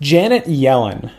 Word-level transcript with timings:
Janet 0.00 0.44
Yellen. 0.44 1.10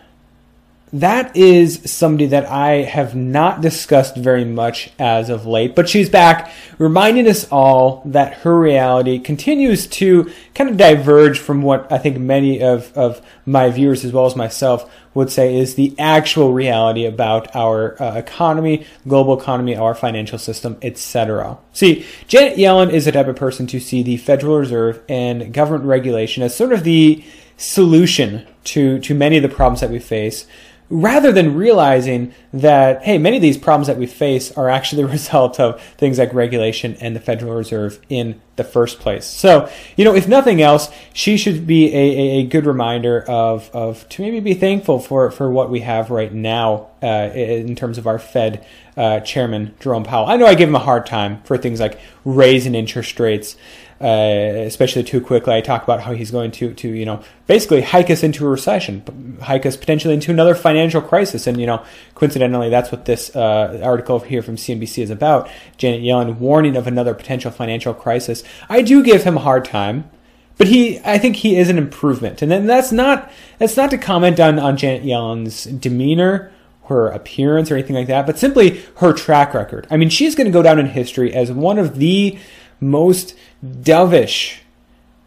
That 0.93 1.35
is 1.35 1.91
somebody 1.91 2.27
that 2.27 2.45
I 2.45 2.83
have 2.83 3.15
not 3.15 3.59
discussed 3.59 4.15
very 4.15 4.45
much 4.45 4.91
as 4.97 5.29
of 5.29 5.45
late, 5.45 5.75
but 5.75 5.89
she's 5.89 6.09
back 6.09 6.51
reminding 6.77 7.27
us 7.27 7.51
all 7.51 8.01
that 8.05 8.35
her 8.35 8.57
reality 8.57 9.19
continues 9.19 9.87
to 9.87 10.31
kind 10.53 10.69
of 10.69 10.77
diverge 10.77 11.39
from 11.39 11.63
what 11.63 11.91
I 11.91 11.97
think 11.97 12.17
many 12.17 12.61
of, 12.63 12.95
of 12.97 13.21
my 13.45 13.71
viewers, 13.71 14.05
as 14.05 14.13
well 14.13 14.25
as 14.25 14.37
myself, 14.37 14.89
would 15.13 15.29
say 15.29 15.57
is 15.57 15.75
the 15.75 15.93
actual 15.99 16.53
reality 16.53 17.05
about 17.05 17.53
our 17.55 18.01
uh, 18.01 18.15
economy, 18.15 18.85
global 19.07 19.37
economy, 19.37 19.75
our 19.75 19.95
financial 19.95 20.37
system, 20.37 20.77
etc. 20.81 21.57
See, 21.73 22.05
Janet 22.27 22.57
Yellen 22.57 22.91
is 22.91 23.05
the 23.05 23.11
type 23.11 23.27
of 23.27 23.35
person 23.35 23.67
to 23.67 23.79
see 23.79 24.03
the 24.03 24.17
Federal 24.17 24.59
Reserve 24.59 25.01
and 25.09 25.53
government 25.53 25.85
regulation 25.85 26.41
as 26.41 26.55
sort 26.55 26.71
of 26.71 26.83
the 26.83 27.23
solution 27.57 28.45
to, 28.65 28.99
to 28.99 29.15
many 29.15 29.37
of 29.37 29.43
the 29.43 29.49
problems 29.49 29.81
that 29.81 29.89
we 29.89 29.99
face 29.99 30.45
rather 30.89 31.31
than 31.31 31.55
realizing 31.55 32.33
that, 32.53 33.03
hey, 33.03 33.17
many 33.17 33.37
of 33.37 33.41
these 33.41 33.57
problems 33.57 33.87
that 33.87 33.97
we 33.97 34.05
face 34.05 34.51
are 34.51 34.69
actually 34.69 35.01
the 35.03 35.09
result 35.09 35.59
of 35.59 35.81
things 35.97 36.19
like 36.19 36.33
regulation 36.33 36.95
and 36.99 37.15
the 37.15 37.19
Federal 37.19 37.55
Reserve 37.55 37.99
in 38.09 38.39
the 38.55 38.63
first 38.63 38.99
place. 38.99 39.25
So, 39.25 39.69
you 39.97 40.05
know, 40.05 40.15
if 40.15 40.27
nothing 40.27 40.61
else, 40.61 40.89
she 41.13 41.37
should 41.37 41.67
be 41.67 41.93
a, 41.93 42.39
a, 42.39 42.43
good 42.45 42.65
reminder 42.65 43.23
of, 43.27 43.69
of 43.73 44.07
to 44.09 44.21
maybe 44.21 44.39
be 44.39 44.53
thankful 44.53 44.99
for, 44.99 45.29
for 45.31 45.51
what 45.51 45.69
we 45.69 45.81
have 45.81 46.09
right 46.09 46.31
now 46.31 46.87
uh, 47.03 47.31
in 47.33 47.75
terms 47.75 47.97
of 47.97 48.07
our 48.07 48.19
Fed 48.19 48.65
uh, 48.95 49.19
chairman, 49.21 49.75
Jerome 49.81 50.03
Powell. 50.03 50.27
I 50.27 50.37
know 50.37 50.45
I 50.45 50.55
give 50.55 50.69
him 50.69 50.75
a 50.75 50.79
hard 50.79 51.05
time 51.05 51.41
for 51.43 51.57
things 51.57 51.81
like 51.81 51.99
raising 52.23 52.75
interest 52.75 53.19
rates 53.19 53.57
uh, 54.01 54.63
especially 54.65 55.03
too 55.03 55.21
quickly. 55.21 55.53
I 55.53 55.61
talk 55.61 55.83
about 55.83 56.01
how 56.01 56.13
he's 56.13 56.31
going 56.31 56.51
to, 56.51 56.73
to, 56.73 56.89
you 56.89 57.05
know, 57.05 57.23
basically 57.47 57.81
hike 57.81 58.09
us 58.09 58.23
into 58.23 58.45
a 58.45 58.49
recession, 58.49 59.37
hike 59.41 59.65
us 59.65 59.77
potentially 59.77 60.13
into 60.13 60.31
another 60.31 60.53
financial 60.53 61.01
crisis. 61.01 61.47
And, 61.47 61.59
you 61.59 61.65
know, 61.65 61.83
coincidentally, 62.13 62.69
that's 62.69 62.91
what 62.91 63.05
this 63.05 63.33
uh, 63.35 63.79
article 63.83 64.19
here 64.19 64.41
from 64.41 64.57
CNBC 64.57 65.03
is 65.03 65.09
about. 65.09 65.49
Janet 65.77 66.01
Yellen 66.01 66.37
warning 66.39 66.75
of 66.75 66.87
another 66.87 67.13
potential 67.13 67.51
financial 67.51 67.93
crisis. 67.93 68.43
I 68.67 68.81
do 68.81 69.03
give 69.03 69.23
him 69.23 69.37
a 69.37 69.41
hard 69.41 69.65
time. 69.65 70.09
But 70.57 70.67
he, 70.67 70.99
I 71.03 71.17
think 71.17 71.35
he 71.35 71.57
is 71.57 71.69
an 71.69 71.77
improvement, 71.77 72.41
and 72.41 72.49
then 72.49 72.65
that's 72.65 72.89
not 72.89 73.29
that's 73.57 73.75
not 73.75 73.89
to 73.89 73.97
comment 73.97 74.39
on 74.39 74.57
on 74.57 74.77
Janet 74.77 75.03
Yellen's 75.03 75.65
demeanor, 75.65 76.49
her 76.85 77.09
appearance, 77.09 77.69
or 77.69 77.75
anything 77.75 77.97
like 77.97 78.07
that, 78.07 78.25
but 78.25 78.39
simply 78.39 78.81
her 78.97 79.11
track 79.11 79.53
record. 79.53 79.85
I 79.91 79.97
mean, 79.97 80.09
she's 80.09 80.33
going 80.33 80.45
to 80.45 80.51
go 80.51 80.61
down 80.61 80.79
in 80.79 80.85
history 80.85 81.33
as 81.33 81.51
one 81.51 81.77
of 81.77 81.97
the 81.97 82.39
most 82.79 83.35
dovish 83.81 84.59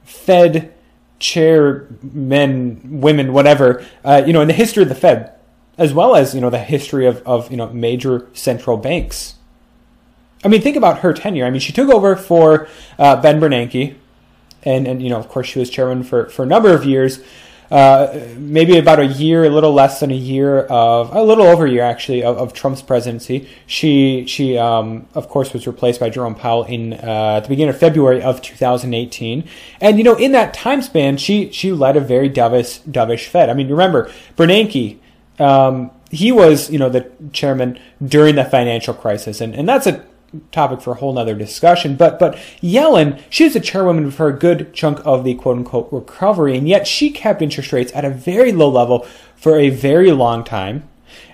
Fed 0.05 0.75
chairmen, 1.19 3.01
women, 3.01 3.33
whatever, 3.33 3.85
uh, 4.05 4.23
you 4.27 4.33
know, 4.33 4.41
in 4.41 4.49
the 4.49 4.55
history 4.55 4.83
of 4.83 4.89
the 4.89 4.95
Fed, 4.95 5.33
as 5.77 5.93
well 5.93 6.15
as, 6.15 6.35
you 6.35 6.41
know, 6.41 6.51
the 6.51 6.59
history 6.59 7.07
of, 7.07 7.23
of, 7.27 7.51
you 7.51 7.57
know, 7.57 7.69
major 7.71 8.27
central 8.33 8.77
banks. 8.77 9.35
I 10.45 10.49
mean, 10.49 10.61
think 10.61 10.77
about 10.77 11.01
her 11.01 11.13
tenure. 11.13 11.45
I 11.45 11.51
mean, 11.51 11.61
she 11.61 11.73
took 11.73 11.89
over 11.89 12.15
for 12.15 12.69
uh, 12.99 13.21
Ben 13.21 13.41
Bernanke, 13.41 13.97
and, 14.63 14.87
and, 14.87 15.03
you 15.03 15.09
know, 15.09 15.19
of 15.19 15.29
course, 15.29 15.47
she 15.49 15.59
was 15.59 15.71
chairman 15.71 16.05
for, 16.05 16.29
for 16.29 16.45
a 16.45 16.47
number 16.47 16.73
of 16.73 16.85
years 16.85 17.21
uh, 17.71 18.19
maybe 18.37 18.79
about 18.79 18.99
a 18.99 19.07
year, 19.07 19.45
a 19.45 19.51
little 19.51 19.73
less 19.73 20.01
than 20.01 20.11
a 20.11 20.17
year 20.17 20.61
of 20.63 21.15
a 21.15 21.23
little 21.23 21.47
over 21.47 21.67
a 21.67 21.71
year 21.71 21.83
actually 21.83 22.23
of, 22.23 22.39
of 22.39 22.53
Trump's 22.53 22.83
presidency. 22.83 23.49
She 23.67 24.27
she 24.27 24.57
um, 24.57 25.07
of 25.15 25.29
course 25.29 25.53
was 25.53 25.67
replaced 25.67 26.01
by 26.01 26.09
Jerome 26.09 26.35
Powell 26.35 26.65
in 26.65 26.95
uh, 26.95 27.37
at 27.37 27.41
the 27.41 27.49
beginning 27.49 27.75
of 27.75 27.79
February 27.79 28.23
of 28.23 28.41
2018. 28.41 29.47
And 29.81 29.99
you 29.99 30.05
know 30.05 30.15
in 30.15 30.33
that 30.33 30.55
time 30.55 30.81
span, 30.81 31.19
she 31.19 31.51
she 31.53 31.73
led 31.73 31.97
a 31.97 32.01
very 32.01 32.31
dovish 32.31 32.81
dovish 32.83 33.27
Fed. 33.27 33.51
I 33.51 33.55
mean, 33.55 33.69
remember 33.69 34.11
Bernanke. 34.37 34.99
Um, 35.39 35.93
he 36.11 36.33
was, 36.33 36.71
you 36.71 36.79
know, 36.79 36.89
the 36.89 37.11
chairman 37.33 37.79
during 38.05 38.37
the 38.37 38.45
financial 38.45 38.95
crisis, 38.95 39.41
and, 39.41 39.55
and 39.55 39.69
that's 39.69 39.87
a 39.87 40.05
topic 40.53 40.81
for 40.81 40.93
a 40.93 40.97
whole 40.97 41.13
nother 41.13 41.35
discussion. 41.35 41.97
But 41.97 42.19
but 42.19 42.35
Yellen, 42.63 43.21
she 43.31 43.45
was 43.45 43.57
a 43.57 43.61
chairwoman 43.61 44.11
for 44.11 44.29
a 44.29 44.39
good 44.39 44.73
chunk 44.75 45.01
of 45.05 45.25
the 45.25 45.35
quote 45.35 45.59
unquote 45.59 45.89
recovery, 45.93 46.57
and 46.57 46.69
yet 46.69 46.87
she 46.87 47.11
kept 47.11 47.43
interest 47.43 47.73
rates 47.73 47.93
at 47.95 48.05
a 48.05 48.11
very 48.11 48.53
low 48.53 48.69
level 48.69 49.07
for 49.37 49.59
a 49.59 49.71
very 49.71 50.13
long 50.13 50.45
time. 50.45 50.89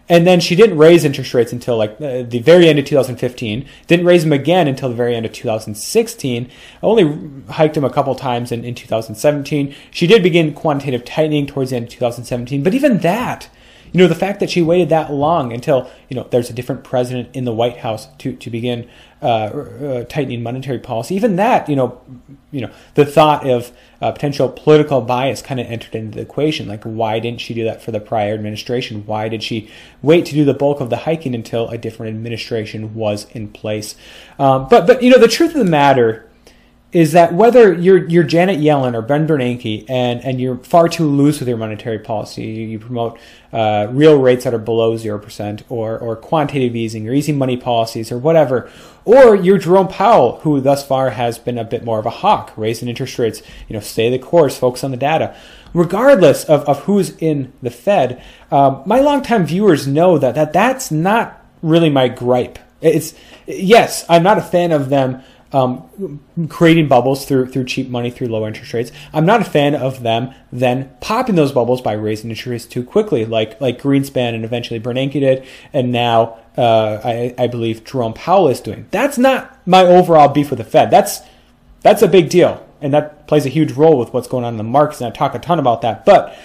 And 0.07 0.27
then 0.27 0.39
she 0.39 0.55
didn't 0.55 0.77
raise 0.77 1.03
interest 1.05 1.33
rates 1.33 1.53
until 1.53 1.79
like 1.79 1.93
uh, 1.93 2.25
the 2.25 2.41
very 2.41 2.69
end 2.69 2.79
of 2.79 2.85
2015. 2.85 3.67
Didn't 3.87 4.05
raise 4.05 4.23
them 4.23 4.35
again 4.35 4.69
until 4.69 4.91
the 4.91 4.95
very 4.95 5.17
end 5.17 5.25
of 5.25 5.33
2016. 5.33 6.51
Only 6.83 7.33
hiked 7.53 7.75
them 7.75 7.85
a 7.85 7.91
couple 7.91 8.15
times 8.15 8.53
in, 8.53 8.65
in 8.65 8.75
2017. 8.75 9.75
She 9.91 10.07
did 10.07 10.23
begin 10.23 10.53
quantitative 10.53 11.07
tightening 11.07 11.47
towards 11.47 11.71
the 11.71 11.77
end 11.77 11.87
of 11.87 11.93
2017, 11.93 12.63
but 12.63 12.75
even 12.75 12.99
that 12.99 13.49
you 13.95 14.01
know, 14.01 14.09
the 14.09 14.17
fact 14.17 14.41
that 14.41 14.51
she 14.51 14.61
waited 14.61 14.89
that 14.89 15.13
long 15.13 15.53
until, 15.53 15.89
you 16.09 16.17
know, 16.17 16.27
there's 16.33 16.51
a 16.51 16.53
different 16.53 16.83
president 16.83 17.29
in 17.33 17.45
the 17.45 17.55
White 17.55 17.77
House 17.77 18.09
to, 18.19 18.35
to 18.35 18.51
begin 18.51 18.91
uh, 19.23 19.27
uh, 19.27 20.05
tightening 20.07 20.43
monetary 20.43 20.81
policy, 20.81 21.15
even 21.15 21.37
that, 21.37 21.69
you 21.69 21.77
know, 21.77 22.03
you 22.51 22.61
know, 22.61 22.73
the 22.95 23.07
thought 23.07 23.49
of 23.49 23.71
uh, 24.03 24.11
potential 24.11 24.49
political 24.49 25.01
bias 25.01 25.43
kind 25.43 25.61
of 25.61 25.67
entered 25.69 25.95
into 25.95 26.17
the 26.17 26.23
equation. 26.23 26.67
Like, 26.67 26.83
why 26.83 27.21
didn't 27.21 27.41
she 27.41 27.55
do 27.55 27.63
that 27.63 27.83
for 27.83 27.93
the 27.93 28.01
prior 28.01 28.35
administration? 28.35 29.07
Why 29.07 29.29
did 29.29 29.45
she 29.45 29.71
wait 30.03 30.27
to 30.27 30.35
do 30.35 30.45
the 30.45 30.55
bulk 30.55 30.81
of 30.81 30.91
the 30.91 30.97
hiking 30.97 31.33
until 31.33 31.69
a 31.69 31.79
different 31.79 32.17
administration 32.17 32.97
was 32.97 33.29
in 33.31 33.47
place? 33.47 33.95
Um, 34.41 34.67
but, 34.69 34.89
but, 34.89 35.05
you 35.05 35.11
know, 35.11 35.19
the 35.19 35.29
truth 35.29 35.53
of 35.53 35.59
the 35.59 35.65
matter 35.65 36.29
is 36.95 37.11
that 37.11 37.35
whether 37.35 37.73
you're 37.73 38.09
you're 38.09 38.23
Janet 38.23 38.61
Yellen 38.61 38.95
or 38.95 39.03
Ben 39.03 39.27
Bernanke 39.27 39.85
and 39.91 40.25
and 40.25 40.41
you're 40.41 40.59
far 40.59 40.89
too 40.89 41.07
loose 41.07 41.41
with 41.41 41.49
your 41.49 41.59
monetary 41.59 41.99
policy, 41.99 42.45
you 42.45 42.79
promote 42.79 43.19
uh, 43.53 43.89
real 43.91 44.17
rates 44.17 44.45
that 44.45 44.55
are 44.55 44.59
below 44.59 44.97
zero 44.97 45.19
percent, 45.19 45.65
or 45.69 45.99
or 45.99 46.15
quantitative 46.15 46.77
easing, 46.77 47.09
or 47.09 47.13
easy 47.13 47.33
money 47.33 47.57
policies, 47.57 48.13
or 48.13 48.19
whatever, 48.19 48.71
or 49.05 49.35
you're 49.35 49.59
Jerome 49.59 49.89
Powell, 49.89 50.39
who 50.43 50.61
thus 50.61 50.87
far 50.87 51.11
has 51.11 51.37
been 51.37 51.59
a 51.59 51.65
bit 51.65 51.85
more 51.85 51.99
of 51.99 52.07
a 52.07 52.11
hawk, 52.11 52.53
raising 52.57 52.89
interest 52.89 53.19
rates, 53.19 53.43
you 53.69 53.75
know, 53.75 53.81
stay 53.81 54.09
the 54.09 54.19
course, 54.21 54.57
focus 54.57 54.85
on 54.85 54.93
the 54.93 54.97
data. 54.97 55.37
Regardless 55.75 56.45
of, 56.45 56.63
of 56.69 56.85
who's 56.85 57.17
in 57.17 57.53
the 57.61 57.71
Fed, 57.71 58.23
um, 58.53 58.85
my 58.87 59.01
longtime 59.01 59.45
viewers 59.45 59.89
know 59.89 60.17
that, 60.19 60.37
that 60.37 60.53
that's 60.53 60.93
not 60.93 61.45
really 61.61 61.91
my 61.91 62.07
gripe. 62.07 62.61
It's 62.81 63.15
yes, 63.47 64.05
I'm 64.09 64.23
not 64.23 64.39
a 64.39 64.43
fan 64.43 64.71
of 64.71 64.91
them 64.91 65.25
um, 65.55 66.21
creating 66.49 66.89
bubbles 66.89 67.27
through 67.27 67.47
through 67.47 67.65
cheap 67.65 67.89
money 67.89 68.11
through 68.11 68.27
low 68.27 68.45
interest 68.45 68.73
rates. 68.75 68.91
I'm 69.13 69.25
not 69.25 69.41
a 69.41 69.45
fan 69.45 69.77
of 69.77 70.03
them 70.03 70.35
then 70.51 70.91
popping 71.01 71.37
those 71.37 71.53
bubbles 71.53 71.81
by 71.81 71.93
raising 71.93 72.31
interest 72.31 72.47
rates 72.47 72.67
too 72.67 72.83
quickly, 72.83 73.25
like 73.25 73.61
like 73.61 73.81
Greenspan 73.81 74.35
and 74.35 74.45
eventually 74.45 74.81
Bernanke 74.81 75.13
did, 75.13 75.47
and 75.73 75.93
now 75.93 76.39
uh, 76.59 77.01
I, 77.05 77.35
I 77.39 77.47
believe 77.47 77.85
Jerome 77.85 78.15
Powell 78.15 78.49
is 78.49 78.61
doing. 78.61 78.87
That's 78.91 79.17
not 79.17 79.67
my 79.67 79.83
overall 79.83 80.29
beef 80.29 80.51
with 80.51 80.59
the 80.59 80.65
Fed. 80.65 80.91
That's 80.91 81.21
that's 81.83 82.03
a 82.03 82.09
big 82.09 82.31
deal, 82.31 82.67
and 82.81 82.93
that 82.93 83.29
plays 83.29 83.47
a 83.47 83.51
huge 83.51 83.73
role 83.73 83.97
with 83.97 84.13
what's 84.13 84.27
going 84.27 84.45
on 84.45 84.55
in 84.55 84.59
the 84.59 84.65
markets. 84.65 85.01
And 85.01 85.07
I 85.07 85.17
talk 85.17 85.37
a 85.37 85.39
ton 85.39 85.61
about 85.61 85.83
that. 85.83 86.05
But 86.05 86.37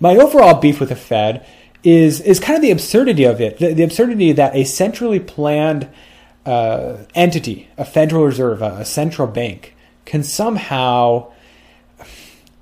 my 0.00 0.16
overall 0.16 0.60
beef 0.60 0.80
with 0.80 0.88
the 0.88 0.96
Fed 0.96 1.46
is 1.84 2.20
is 2.22 2.40
kind 2.40 2.56
of 2.56 2.62
the 2.62 2.72
absurdity 2.72 3.22
of 3.22 3.40
it. 3.40 3.58
The, 3.58 3.72
the 3.72 3.84
absurdity 3.84 4.32
that 4.32 4.56
a 4.56 4.64
centrally 4.64 5.20
planned 5.20 5.88
uh, 6.48 7.04
entity, 7.14 7.68
a 7.76 7.84
Federal 7.84 8.24
Reserve, 8.24 8.62
a, 8.62 8.82
central 8.84 9.28
bank, 9.28 9.76
can 10.06 10.24
somehow 10.24 11.30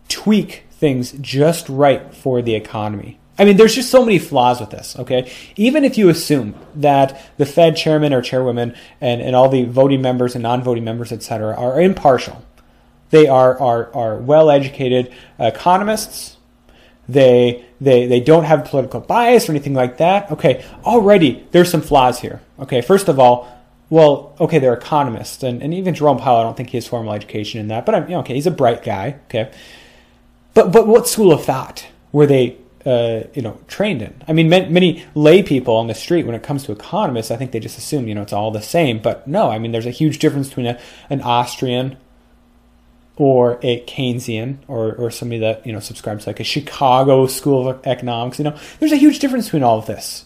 tweak 0.09 0.65
things 0.73 1.13
just 1.21 1.69
right 1.69 2.13
for 2.13 2.43
the 2.43 2.57
economy. 2.57 3.19
I 3.39 3.45
mean, 3.45 3.57
there's 3.57 3.77
just 3.77 3.91
so 3.91 4.05
many 4.05 4.19
flaws 4.19 4.61
with 4.61 4.71
this, 4.71 4.99
okay? 4.99 5.31
Even 5.55 5.85
if 5.85 5.97
you 5.97 6.09
assume 6.09 6.57
that 6.75 7.21
the 7.37 7.47
Fed 7.47 7.77
chairman 7.77 8.13
or 8.13 8.23
chairwoman 8.23 8.75
and, 9.01 9.21
and 9.21 9.37
all 9.37 9.49
the 9.49 9.65
voting 9.65 10.03
members 10.03 10.35
and 10.35 10.43
non 10.43 10.65
voting 10.65 10.83
members, 10.83 11.13
et 11.13 11.23
cetera, 11.23 11.55
are 11.55 11.81
impartial, 11.81 12.45
they 13.11 13.29
are, 13.29 13.57
are, 13.61 13.95
are 13.95 14.17
well 14.17 14.51
educated 14.51 15.13
economists, 15.39 16.39
they, 17.09 17.65
they, 17.81 18.07
they 18.07 18.19
don't 18.19 18.45
have 18.45 18.65
political 18.65 19.01
bias 19.01 19.49
or 19.49 19.53
anything 19.53 19.75
like 19.75 19.99
that, 19.99 20.33
okay, 20.33 20.65
already 20.85 21.47
there's 21.53 21.71
some 21.71 21.83
flaws 21.83 22.19
here, 22.19 22.41
okay? 22.59 22.81
First 22.81 23.09
of 23.09 23.21
all, 23.21 23.56
well, 23.89 24.35
okay, 24.41 24.59
they're 24.59 24.75
economists, 24.75 25.43
and, 25.43 25.63
and 25.63 25.73
even 25.73 25.95
Jerome 25.95 26.19
Powell, 26.19 26.39
I 26.39 26.43
don't 26.43 26.57
think 26.57 26.71
he 26.71 26.77
has 26.77 26.89
formal 26.89 27.13
education 27.13 27.61
in 27.61 27.69
that, 27.69 27.87
but 27.87 27.95
I'm, 27.95 28.05
you 28.05 28.11
know, 28.11 28.21
okay, 28.21 28.35
he's 28.35 28.47
a 28.47 28.51
bright 28.51 28.83
guy, 28.83 29.17
okay. 29.27 29.51
but 30.55 30.73
but 30.73 30.89
what 30.89 31.07
school 31.07 31.33
of 31.33 31.45
thought 31.45 31.87
were 32.11 32.27
they 32.27 32.57
uh, 32.85 33.25
you 33.35 33.43
know 33.43 33.61
trained 33.69 34.03
in? 34.03 34.23
I 34.27 34.33
mean, 34.33 34.49
many, 34.49 34.69
many 34.69 35.05
lay 35.15 35.43
people 35.43 35.77
on 35.77 35.87
the 35.87 35.95
street 35.95 36.27
when 36.27 36.35
it 36.35 36.43
comes 36.43 36.65
to 36.65 36.73
economists, 36.73 37.31
I 37.31 37.37
think 37.37 37.53
they 37.53 37.61
just 37.61 37.79
assume 37.79 38.09
you 38.09 38.15
know 38.15 38.23
it's 38.23 38.33
all 38.33 38.51
the 38.51 38.63
same. 38.63 38.99
But 39.01 39.29
no, 39.29 39.51
I 39.51 39.59
mean, 39.59 39.73
there's 39.73 39.87
a 39.87 39.91
huge 39.91 40.19
difference 40.19 40.49
between 40.49 40.67
a, 40.67 40.81
an 41.09 41.21
Austrian 41.23 41.97
or 43.17 43.59
a 43.63 43.81
Keynesian 43.87 44.59
or, 44.69 44.95
or 44.97 45.11
somebody 45.11 45.41
that 45.41 45.67
you 45.67 45.73
know 45.73 45.81
subscribes 45.81 46.27
like 46.27 46.41
a 46.41 46.45
Chicago 46.45 47.27
School 47.27 47.69
of 47.69 47.87
Economics. 47.87 48.39
You 48.39 48.47
know, 48.47 48.59
there's 48.79 48.93
a 48.93 48.97
huge 48.97 49.21
difference 49.21 49.47
between 49.47 49.63
all 49.63 49.79
of 49.79 49.87
this. 49.87 50.26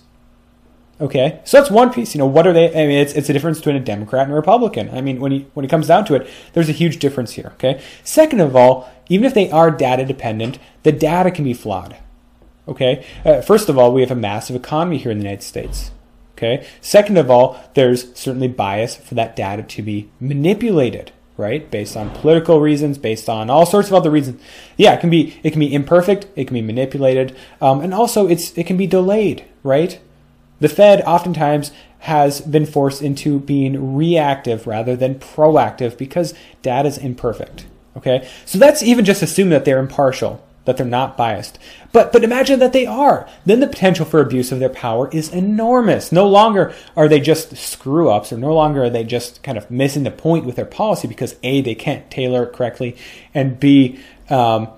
Okay, 1.01 1.41
so 1.45 1.57
that's 1.57 1.71
one 1.71 1.93
piece. 1.93 2.15
You 2.15 2.19
know, 2.19 2.27
what 2.27 2.47
are 2.47 2.53
they? 2.53 2.69
I 2.69 2.87
mean, 2.87 2.99
it's, 2.99 3.15
it's 3.15 3.31
a 3.31 3.33
difference 3.33 3.59
between 3.59 3.77
a 3.77 3.81
Democrat 3.81 4.25
and 4.25 4.33
a 4.33 4.37
Republican. 4.37 4.91
I 4.91 5.01
mean, 5.01 5.19
when 5.19 5.33
you, 5.33 5.51
when 5.55 5.65
it 5.65 5.69
comes 5.69 5.87
down 5.87 6.05
to 6.07 6.15
it, 6.15 6.29
there's 6.53 6.69
a 6.69 6.73
huge 6.73 6.99
difference 6.99 7.33
here. 7.33 7.53
Okay. 7.55 7.81
Second 8.05 8.41
of 8.41 8.55
all, 8.55 8.91
even 9.09 9.25
if 9.25 9.33
they 9.33 9.51
are 9.51 9.71
data 9.71 10.05
dependent, 10.05 10.59
the 10.83 10.93
data 10.93 11.31
can 11.31 11.45
be 11.45 11.55
flawed. 11.55 11.97
Okay. 12.69 13.07
Uh, 13.25 13.41
first 13.41 13.71
of 13.71 13.79
all, 13.79 13.95
we 13.95 14.03
have 14.03 14.11
a 14.11 14.17
massive 14.17 14.55
economy 14.55 14.99
here 14.99 15.11
in 15.11 15.19
the 15.19 15.25
United 15.25 15.43
States. 15.43 15.91
Okay. 16.33 16.67
Second 16.83 17.17
of 17.17 17.31
all, 17.31 17.59
there's 17.75 18.15
certainly 18.15 18.49
bias 18.49 18.97
for 18.97 19.15
that 19.15 19.35
data 19.37 19.63
to 19.63 19.83
be 19.83 20.11
manipulated 20.21 21.13
right? 21.37 21.71
Based 21.71 21.97
on 21.97 22.11
political 22.11 22.61
reasons, 22.61 22.99
based 22.99 23.27
on 23.27 23.49
all 23.49 23.65
sorts 23.65 23.89
of 23.89 23.95
other 23.95 24.11
reasons. 24.11 24.43
Yeah, 24.77 24.93
it 24.93 25.01
can 25.01 25.09
be 25.09 25.41
it 25.43 25.53
can 25.53 25.61
be 25.61 25.73
imperfect, 25.73 26.27
it 26.37 26.47
can 26.47 26.53
be 26.53 26.61
manipulated, 26.61 27.35
um, 27.63 27.81
and 27.81 27.95
also 27.95 28.29
it's 28.29 28.57
it 28.59 28.67
can 28.67 28.77
be 28.77 28.87
delayed, 28.87 29.47
right? 29.63 29.99
The 30.61 30.69
Fed 30.69 31.03
oftentimes 31.03 31.73
has 32.01 32.41
been 32.41 32.67
forced 32.67 33.03
into 33.03 33.41
being 33.41 33.97
reactive 33.97 34.67
rather 34.67 34.97
than 34.97 35.17
proactive 35.17 35.99
because 35.99 36.35
data 36.63 36.89
is 36.89 36.99
imperfect. 36.99 37.67
Okay, 37.97 38.29
so 38.47 38.59
that's 38.59 38.83
even 38.83 39.05
just 39.05 39.23
assume 39.23 39.51
that 39.51 39.65
they're 39.65 39.81
impartial, 39.81 40.47
that 40.65 40.77
they're 40.77 40.87
not 40.87 41.17
biased. 41.17 41.59
But 41.93 42.13
but 42.13 42.23
imagine 42.23 42.61
that 42.61 42.73
they 42.73 42.87
are. 42.87 43.29
Then 43.45 43.61
the 43.61 43.67
potential 43.67 44.07
for 44.07 44.21
abuse 44.21 44.53
of 44.53 44.61
their 44.61 44.69
power 44.69 45.11
is 45.11 45.29
enormous. 45.31 46.13
No 46.13 46.29
longer 46.29 46.73
are 46.97 47.09
they 47.09 47.21
just 47.21 47.57
screw 47.57 48.09
ups, 48.09 48.33
or 48.33 48.39
no 48.39 48.55
longer 48.55 48.85
are 48.85 48.91
they 48.91 49.05
just 49.05 49.43
kind 49.43 49.59
of 49.59 49.71
missing 49.71 50.05
the 50.05 50.11
point 50.11 50.47
with 50.47 50.57
their 50.57 50.65
policy 50.65 51.09
because 51.09 51.35
a 51.43 51.61
they 51.61 51.75
can't 51.75 52.09
tailor 52.11 52.45
it 52.45 52.53
correctly, 52.53 52.97
and 53.35 53.59
b 53.59 53.99
um, 54.31 54.69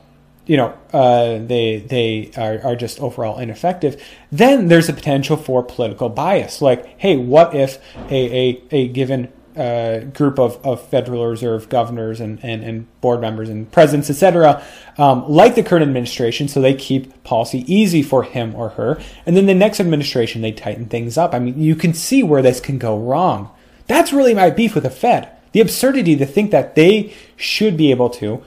you 0.47 0.57
know, 0.57 0.77
uh, 0.93 1.39
they 1.39 1.85
they 1.87 2.31
are, 2.37 2.73
are 2.73 2.77
just 2.77 3.01
overall 3.01 3.39
ineffective, 3.39 4.03
then 4.31 4.69
there's 4.69 4.89
a 4.89 4.93
potential 4.93 5.37
for 5.37 5.63
political 5.63 6.09
bias. 6.09 6.61
Like, 6.61 6.99
hey, 6.99 7.17
what 7.17 7.55
if 7.55 7.79
a 8.11 8.51
a, 8.51 8.63
a 8.71 8.89
given 8.89 9.33
uh, 9.57 10.01
group 10.01 10.39
of, 10.39 10.65
of 10.65 10.87
Federal 10.89 11.27
Reserve 11.27 11.69
governors 11.69 12.21
and, 12.21 12.43
and, 12.43 12.65
and 12.65 13.01
board 13.01 13.21
members 13.21 13.49
and 13.49 13.71
presidents, 13.71 14.09
etc., 14.09 14.65
um, 14.99 15.29
like 15.29 15.55
the 15.55 15.63
current 15.63 15.83
administration, 15.83 16.49
so 16.49 16.61
they 16.61 16.75
keep 16.75 17.23
policy 17.23 17.65
easy 17.73 18.03
for 18.03 18.23
him 18.23 18.55
or 18.55 18.71
her, 18.71 19.01
and 19.27 19.37
then 19.37 19.47
the 19.47 19.55
next 19.55 19.79
administration 19.79 20.43
they 20.43 20.53
tighten 20.53 20.87
things 20.87 21.19
up. 21.19 21.35
I 21.35 21.39
mean, 21.39 21.61
you 21.61 21.77
can 21.77 21.95
see 21.95 22.23
where 22.23 22.43
this 22.43 22.61
can 22.61 22.79
go 22.79 22.99
wrong. 22.99 23.51
That's 23.87 24.13
really 24.13 24.35
my 24.35 24.51
beef 24.51 24.75
with 24.75 24.85
the 24.85 24.91
Fed. 24.91 25.29
The 25.53 25.61
absurdity 25.61 26.17
to 26.17 26.25
think 26.25 26.51
that 26.51 26.75
they 26.75 27.13
should 27.37 27.77
be 27.77 27.91
able 27.91 28.09
to 28.11 28.43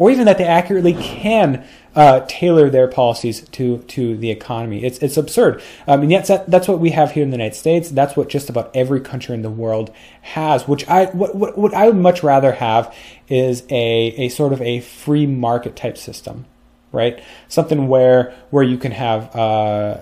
or 0.00 0.10
even 0.10 0.24
that 0.24 0.38
they 0.38 0.44
accurately 0.44 0.94
can 0.94 1.62
uh, 1.94 2.24
tailor 2.26 2.70
their 2.70 2.88
policies 2.88 3.42
to 3.50 3.78
to 3.82 4.16
the 4.16 4.30
economy. 4.30 4.82
It's 4.82 4.98
it's 4.98 5.16
absurd, 5.16 5.62
um, 5.86 6.02
and 6.02 6.10
yet 6.10 6.26
that, 6.26 6.50
that's 6.50 6.66
what 6.66 6.80
we 6.80 6.90
have 6.90 7.12
here 7.12 7.22
in 7.22 7.30
the 7.30 7.36
United 7.36 7.56
States. 7.56 7.90
That's 7.90 8.16
what 8.16 8.28
just 8.28 8.48
about 8.48 8.74
every 8.74 9.00
country 9.00 9.34
in 9.34 9.42
the 9.42 9.50
world 9.50 9.92
has. 10.22 10.66
Which 10.66 10.88
I 10.88 11.06
what 11.06 11.36
what, 11.36 11.58
what 11.58 11.74
I 11.74 11.86
would 11.86 11.96
much 11.96 12.22
rather 12.22 12.52
have 12.52 12.94
is 13.28 13.62
a 13.70 14.14
a 14.16 14.28
sort 14.30 14.52
of 14.52 14.62
a 14.62 14.80
free 14.80 15.26
market 15.26 15.76
type 15.76 15.96
system 15.96 16.46
right? 16.92 17.22
Something 17.46 17.86
where 17.86 18.34
where 18.50 18.64
you 18.64 18.76
can 18.76 18.90
have 18.90 19.34
uh, 19.36 19.38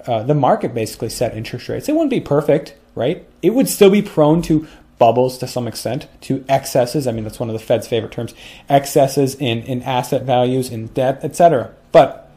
uh, 0.06 0.22
the 0.22 0.34
market 0.34 0.72
basically 0.72 1.10
set 1.10 1.36
interest 1.36 1.68
rates. 1.68 1.86
It 1.86 1.92
wouldn't 1.92 2.08
be 2.08 2.20
perfect, 2.20 2.74
right? 2.94 3.26
It 3.42 3.50
would 3.50 3.68
still 3.68 3.90
be 3.90 4.00
prone 4.00 4.40
to 4.42 4.66
bubbles 4.98 5.38
to 5.38 5.46
some 5.46 5.68
extent, 5.68 6.08
to 6.22 6.44
excesses. 6.48 7.06
I 7.06 7.12
mean, 7.12 7.24
that's 7.24 7.40
one 7.40 7.48
of 7.48 7.52
the 7.52 7.64
Fed's 7.64 7.88
favorite 7.88 8.12
terms 8.12 8.34
excesses 8.68 9.34
in, 9.36 9.62
in 9.62 9.82
asset 9.82 10.22
values, 10.22 10.70
in 10.70 10.88
debt, 10.88 11.20
etc. 11.22 11.72
But 11.92 12.30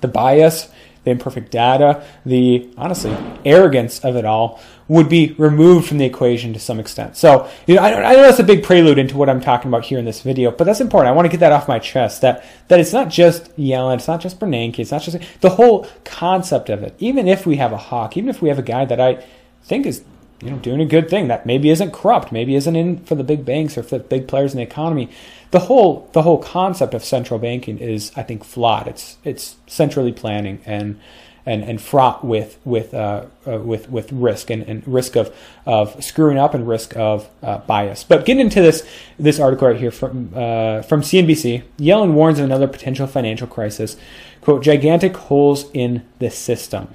the 0.00 0.08
bias, 0.08 0.68
the 1.04 1.10
imperfect 1.10 1.50
data, 1.50 2.04
the 2.24 2.68
honestly 2.76 3.16
arrogance 3.44 4.00
of 4.00 4.16
it 4.16 4.24
all 4.24 4.60
would 4.88 5.08
be 5.08 5.34
removed 5.38 5.86
from 5.86 5.98
the 5.98 6.04
equation 6.04 6.52
to 6.54 6.58
some 6.58 6.80
extent. 6.80 7.16
So, 7.16 7.48
you 7.66 7.74
know, 7.74 7.82
I, 7.82 7.88
I 7.88 8.14
know 8.14 8.22
that's 8.22 8.38
a 8.38 8.44
big 8.44 8.62
prelude 8.62 8.98
into 8.98 9.16
what 9.16 9.28
I'm 9.28 9.40
talking 9.40 9.68
about 9.68 9.84
here 9.84 9.98
in 9.98 10.04
this 10.04 10.22
video, 10.22 10.50
but 10.50 10.64
that's 10.64 10.80
important. 10.80 11.12
I 11.12 11.14
want 11.14 11.26
to 11.26 11.30
get 11.30 11.40
that 11.40 11.52
off 11.52 11.68
my 11.68 11.78
chest. 11.78 12.22
That 12.22 12.44
that 12.68 12.80
it's 12.80 12.92
not 12.92 13.08
just 13.08 13.54
Yellen, 13.56 13.96
it's 13.96 14.08
not 14.08 14.20
just 14.20 14.40
Bernanke, 14.40 14.78
it's 14.78 14.90
not 14.90 15.02
just 15.02 15.18
the 15.40 15.50
whole 15.50 15.86
concept 16.04 16.70
of 16.70 16.82
it. 16.82 16.94
Even 16.98 17.28
if 17.28 17.46
we 17.46 17.56
have 17.56 17.72
a 17.72 17.76
hawk, 17.76 18.16
even 18.16 18.30
if 18.30 18.40
we 18.40 18.48
have 18.48 18.58
a 18.58 18.62
guy 18.62 18.84
that 18.84 19.00
I 19.00 19.24
think 19.62 19.84
is 19.86 20.04
you 20.40 20.50
know, 20.50 20.58
doing 20.58 20.80
a 20.80 20.86
good 20.86 21.10
thing 21.10 21.28
that 21.28 21.46
maybe 21.46 21.70
isn't 21.70 21.92
corrupt, 21.92 22.30
maybe 22.30 22.54
isn't 22.54 22.76
in 22.76 22.98
for 23.04 23.14
the 23.14 23.24
big 23.24 23.44
banks 23.44 23.76
or 23.76 23.82
for 23.82 23.98
the 23.98 24.04
big 24.04 24.28
players 24.28 24.52
in 24.52 24.58
the 24.58 24.62
economy. 24.62 25.10
The 25.50 25.60
whole 25.60 26.08
the 26.12 26.22
whole 26.22 26.38
concept 26.38 26.94
of 26.94 27.04
central 27.04 27.40
banking 27.40 27.78
is, 27.78 28.12
I 28.16 28.22
think, 28.22 28.44
flawed. 28.44 28.86
It's 28.86 29.16
it's 29.24 29.56
centrally 29.66 30.12
planning 30.12 30.60
and 30.64 31.00
and, 31.48 31.64
and 31.64 31.80
fraught 31.80 32.24
with 32.24 32.58
with 32.64 32.92
uh, 32.92 33.24
uh, 33.46 33.58
with 33.58 33.90
with 33.90 34.12
risk 34.12 34.50
and, 34.50 34.62
and 34.64 34.86
risk 34.86 35.16
of 35.16 35.34
of 35.66 36.04
screwing 36.04 36.38
up 36.38 36.54
and 36.54 36.68
risk 36.68 36.94
of 36.96 37.28
uh, 37.42 37.58
bias. 37.58 38.04
But 38.04 38.26
getting 38.26 38.42
into 38.42 38.60
this 38.60 38.86
this 39.18 39.40
article 39.40 39.68
right 39.68 39.80
here 39.80 39.90
from 39.90 40.30
uh, 40.34 40.82
from 40.82 41.00
CNBC, 41.00 41.64
Yellen 41.78 42.12
warns 42.12 42.38
of 42.38 42.44
another 42.44 42.68
potential 42.68 43.06
financial 43.06 43.46
crisis. 43.46 43.96
"Quote: 44.42 44.62
Gigantic 44.62 45.16
holes 45.16 45.70
in 45.72 46.04
the 46.18 46.30
system." 46.30 46.94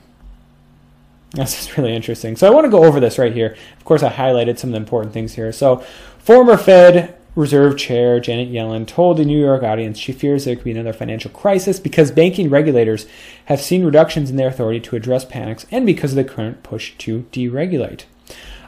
This 1.34 1.60
is 1.62 1.78
really 1.78 1.96
interesting. 1.96 2.36
So 2.36 2.48
I 2.48 2.52
want 2.52 2.66
to 2.66 2.70
go 2.70 2.84
over 2.84 3.00
this 3.00 3.18
right 3.18 3.34
here. 3.34 3.58
Of 3.78 3.86
course, 3.86 4.04
I 4.04 4.12
highlighted 4.12 4.60
some 4.60 4.70
of 4.70 4.74
the 4.74 4.78
important 4.78 5.14
things 5.14 5.34
here. 5.34 5.52
So, 5.52 5.78
former 6.20 6.58
Fed 6.58 7.18
Reserve 7.36 7.76
Chair 7.76 8.20
Janet 8.20 8.52
Yellen 8.52 8.86
told 8.86 9.18
the 9.18 9.26
New 9.26 9.40
York 9.40 9.64
audience 9.64 9.98
she 9.98 10.12
fears 10.12 10.46
there 10.46 10.56
could 10.56 10.66
be 10.66 10.72
another 10.72 10.94
financial 10.94 11.32
crisis 11.32 11.80
because 11.80 12.12
banking 12.12 12.52
regulators 12.52 13.08
have 13.46 13.60
seen 13.60 13.84
reductions 13.84 14.30
in 14.30 14.36
their 14.36 14.50
authority 14.50 14.80
to 14.82 14.96
address 14.96 15.26
panics 15.26 15.66
and 15.72 15.88
because 15.88 16.12
of 16.12 16.18
the 16.18 16.24
current 16.24 16.62
push 16.62 16.94
to 17.00 17.24
deregulate. 17.32 18.04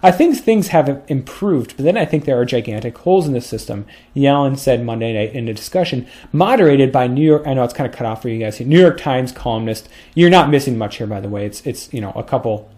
I 0.05 0.11
think 0.11 0.37
things 0.37 0.67
have 0.67 1.03
improved, 1.07 1.75
but 1.75 1.83
then 1.83 1.97
I 1.97 2.05
think 2.05 2.25
there 2.25 2.39
are 2.39 2.45
gigantic 2.45 2.95
holes 2.95 3.25
in 3.25 3.33
the 3.33 3.41
system, 3.41 3.87
Yellen 4.15 4.55
said 4.55 4.85
Monday 4.85 5.13
night 5.13 5.33
in 5.33 5.47
a 5.47 5.53
discussion 5.53 6.05
moderated 6.31 6.91
by 6.91 7.07
New 7.07 7.25
York. 7.25 7.47
I 7.47 7.55
know 7.55 7.63
it's 7.63 7.73
kind 7.73 7.89
of 7.89 7.95
cut 7.95 8.05
off 8.05 8.21
for 8.21 8.29
you 8.29 8.37
guys. 8.37 8.59
New 8.59 8.79
York 8.79 8.99
Times 8.99 9.31
columnist. 9.31 9.89
You're 10.13 10.29
not 10.29 10.51
missing 10.51 10.77
much 10.77 10.97
here, 10.97 11.07
by 11.07 11.21
the 11.21 11.27
way. 11.27 11.47
It's 11.47 11.65
it's 11.65 11.91
you 11.91 12.01
know 12.01 12.11
a 12.11 12.21
couple 12.21 12.69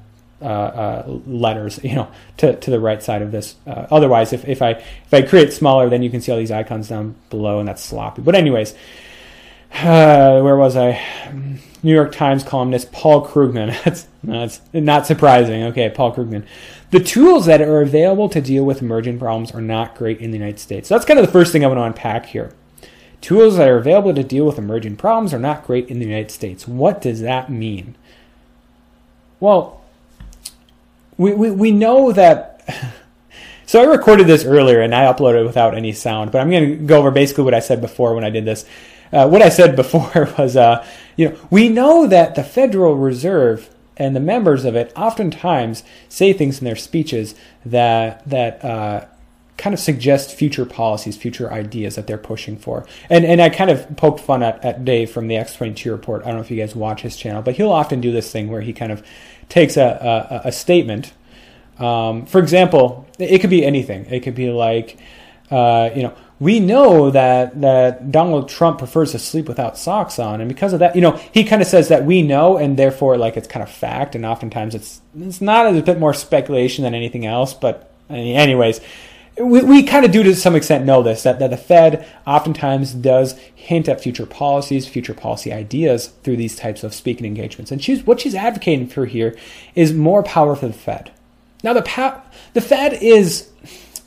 uh, 0.41 0.46
uh, 0.46 1.19
letters, 1.25 1.81
you 1.84 1.96
know, 1.96 2.07
to, 2.38 2.55
to 2.55 2.72
the 2.72 2.79
right 2.79 3.03
side 3.03 3.22
of 3.22 3.34
this. 3.34 3.55
Uh, 3.65 3.88
otherwise, 3.91 4.31
if, 4.31 4.48
if 4.48 4.62
I 4.62 4.69
if 4.72 5.13
I 5.13 5.22
create 5.22 5.51
smaller, 5.51 5.89
then 5.89 6.03
you 6.03 6.10
can 6.10 6.22
see 6.22 6.31
all 6.31 6.38
these 6.38 6.51
icons 6.51 6.88
down 6.88 7.15
below, 7.29 7.60
and 7.60 7.67
that's 7.67 7.84
sloppy. 7.84 8.22
But 8.22 8.36
anyways, 8.36 8.74
uh, 9.74 10.39
where 10.39 10.55
was 10.55 10.77
I? 10.77 11.03
New 11.84 11.93
York 11.93 12.12
Times 12.12 12.43
columnist 12.43 12.91
Paul 12.91 13.25
Krugman. 13.25 13.75
that's, 13.84 14.07
that's 14.24 14.62
not 14.74 15.05
surprising. 15.05 15.63
Okay, 15.63 15.89
Paul 15.89 16.15
Krugman. 16.15 16.46
The 16.89 17.00
tools 17.01 17.46
that 17.48 17.62
are 17.62 17.82
available 17.82 18.29
to 18.29 18.39
deal 18.39 18.63
with 18.63 18.82
emerging 18.82 19.20
problems 19.20 19.51
are 19.51 19.62
not 19.62 19.96
great 19.96 20.20
in 20.20 20.32
the 20.32 20.38
United 20.38 20.60
States. 20.60 20.88
So 20.88 20.96
that's 20.96 21.06
kind 21.06 21.20
of 21.20 21.25
the 21.25 21.32
first 21.32 21.51
thing 21.51 21.65
I 21.65 21.67
want 21.67 21.79
to 21.79 21.84
unpack 21.84 22.27
here. 22.27 22.53
Tools 23.20 23.58
that 23.58 23.67
are 23.67 23.77
available 23.77 24.13
to 24.13 24.24
deal 24.24 24.46
with 24.46 24.58
emerging 24.58 24.96
problems 24.96 25.34
are 25.34 25.39
not 25.39 25.65
great 25.65 25.89
in 25.89 26.00
the 26.00 26.06
United 26.06 26.32
States. 26.32 26.67
What 26.67 27.01
does 27.01 27.22
that 27.22 27.50
mean? 27.50 27.96
Well, 29.39 29.82
we, 31.17 31.34
we, 31.34 31.51
we 31.51 31.72
know 31.72 32.12
that. 32.12 32.94
So 33.70 33.82
I 33.82 33.84
recorded 33.84 34.27
this 34.27 34.46
earlier 34.46 34.79
and 34.79 34.96
I 34.96 35.12
uploaded 35.12 35.41
it 35.41 35.46
without 35.46 35.75
any 35.75 35.91
sound, 35.91 36.32
but 36.32 36.39
I'm 36.39 36.50
going 36.50 36.70
to 36.70 36.75
go 36.86 37.00
over 37.00 37.12
basically 37.12 37.44
what 37.44 37.53
I 37.53 37.60
said 37.60 37.82
before 37.82 38.15
when 38.15 38.24
I 38.24 38.29
did 38.29 38.46
this. 38.46 38.65
Uh, 39.12 39.27
what 39.27 39.41
I 39.41 39.50
said 39.50 39.75
before 39.75 40.29
was, 40.38 40.56
uh, 40.56 40.88
you 41.17 41.27
know, 41.27 41.38
we 41.50 41.67
know 41.67 42.08
that 42.08 42.36
the 42.36 42.46
Federal 42.46 42.96
Reserve 42.96 43.70
and 43.98 44.16
the 44.16 44.20
members 44.20 44.66
of 44.66 44.75
it 44.75 44.92
oftentimes 44.96 45.84
say 46.10 46.34
things 46.34 46.60
in 46.60 46.66
their 46.66 46.75
speeches 46.75 47.36
that 47.66 48.27
that 48.30 48.63
uh, 48.63 49.06
kind 49.58 49.74
of 49.74 49.80
suggest 49.80 50.34
future 50.34 50.66
policies, 50.66 51.18
future 51.18 51.51
ideas 51.51 51.96
that 51.96 52.08
they're 52.08 52.18
pushing 52.18 52.58
for. 52.58 52.86
And 53.10 53.25
and 53.25 53.42
I 53.42 53.50
kind 53.50 53.70
of 53.70 53.98
poked 53.98 54.20
fun 54.20 54.44
at, 54.44 54.63
at 54.63 54.86
Dave 54.86 55.12
from 55.12 55.27
the 55.27 55.36
X22 55.36 55.92
report. 55.92 56.22
I 56.24 56.27
don't 56.27 56.36
know 56.36 56.42
if 56.42 56.51
you 56.51 56.58
guys 56.58 56.75
watch 56.75 57.01
his 57.01 57.18
channel, 57.18 57.42
but 57.42 57.56
he'll 57.56 57.72
often 57.72 58.01
do 58.01 58.12
this 58.12 58.32
thing 58.32 58.50
where 58.50 58.62
he 58.62 58.74
kind 58.74 58.92
of 58.92 59.06
takes 59.50 59.77
a, 59.77 60.42
a, 60.44 60.48
a 60.50 60.51
statement. 60.51 61.13
Um, 61.80 62.25
for 62.25 62.39
example, 62.39 63.08
it 63.20 63.39
could 63.39 63.50
be 63.50 63.66
anything. 63.66 64.06
It 64.06 64.22
could 64.22 64.36
be 64.36 64.50
like, 64.50 64.98
uh, 65.51 65.89
you 65.96 66.04
know, 66.04 66.13
we 66.39 66.60
know 66.60 67.10
that 67.12 67.62
that 67.62 68.12
Donald 68.12 68.50
Trump 68.50 68.77
prefers 68.77 69.12
to 69.12 69.20
sleep 69.20 69.48
without 69.48 69.77
socks 69.77 70.20
on, 70.20 70.39
and 70.39 70.48
because 70.48 70.74
of 70.74 70.79
that, 70.79 70.96
you 70.96 71.01
know, 71.01 71.20
he 71.32 71.44
kind 71.44 71.62
of 71.62 71.67
says 71.67 71.88
that 71.88 72.06
we 72.06 72.22
know, 72.22 72.58
and 72.58 72.77
therefore, 72.77 73.17
like 73.17 73.38
it's 73.38 73.48
kind 73.48 73.63
of 73.63 73.70
fact, 73.70 74.15
and 74.15 74.25
oftentimes 74.25 74.75
it's 74.75 75.01
it's 75.20 75.41
not 75.41 75.65
a 75.65 75.82
bit 75.82 76.00
more 76.00 76.13
speculation 76.13 76.84
than 76.84 76.94
anything 76.94 77.25
else. 77.25 77.53
But 77.53 77.91
anyways, 78.10 78.82
we, 79.39 79.63
we 79.63 79.84
kind 79.84 80.06
of 80.06 80.12
do 80.12 80.24
to 80.24 80.36
some 80.36 80.56
extent 80.56 80.86
know 80.86 81.01
this 81.01 81.24
that, 81.24 81.39
that 81.39 81.50
the 81.50 81.58
Fed 81.58 82.08
oftentimes 82.25 82.94
does 82.94 83.38
hint 83.56 83.88
at 83.89 84.01
future 84.01 84.25
policies, 84.25 84.88
future 84.88 85.13
policy 85.13 85.51
ideas 85.51 86.08
through 86.24 86.38
these 86.38 86.56
types 86.56 86.84
of 86.84 86.94
speaking 86.94 87.25
engagements. 87.25 87.72
And 87.72 87.84
she's 87.84 88.06
what 88.06 88.20
she's 88.20 88.36
advocating 88.36 88.88
for 88.88 89.06
here 89.06 89.36
is 89.75 89.94
more 89.94 90.24
power 90.24 90.56
for 90.56 90.67
the 90.67 90.74
Fed. 90.74 91.12
Now 91.63 91.74
the 91.74 91.82
pa- 91.82 92.22
the 92.53 92.62
Fed 92.62 92.94
is 92.94 93.50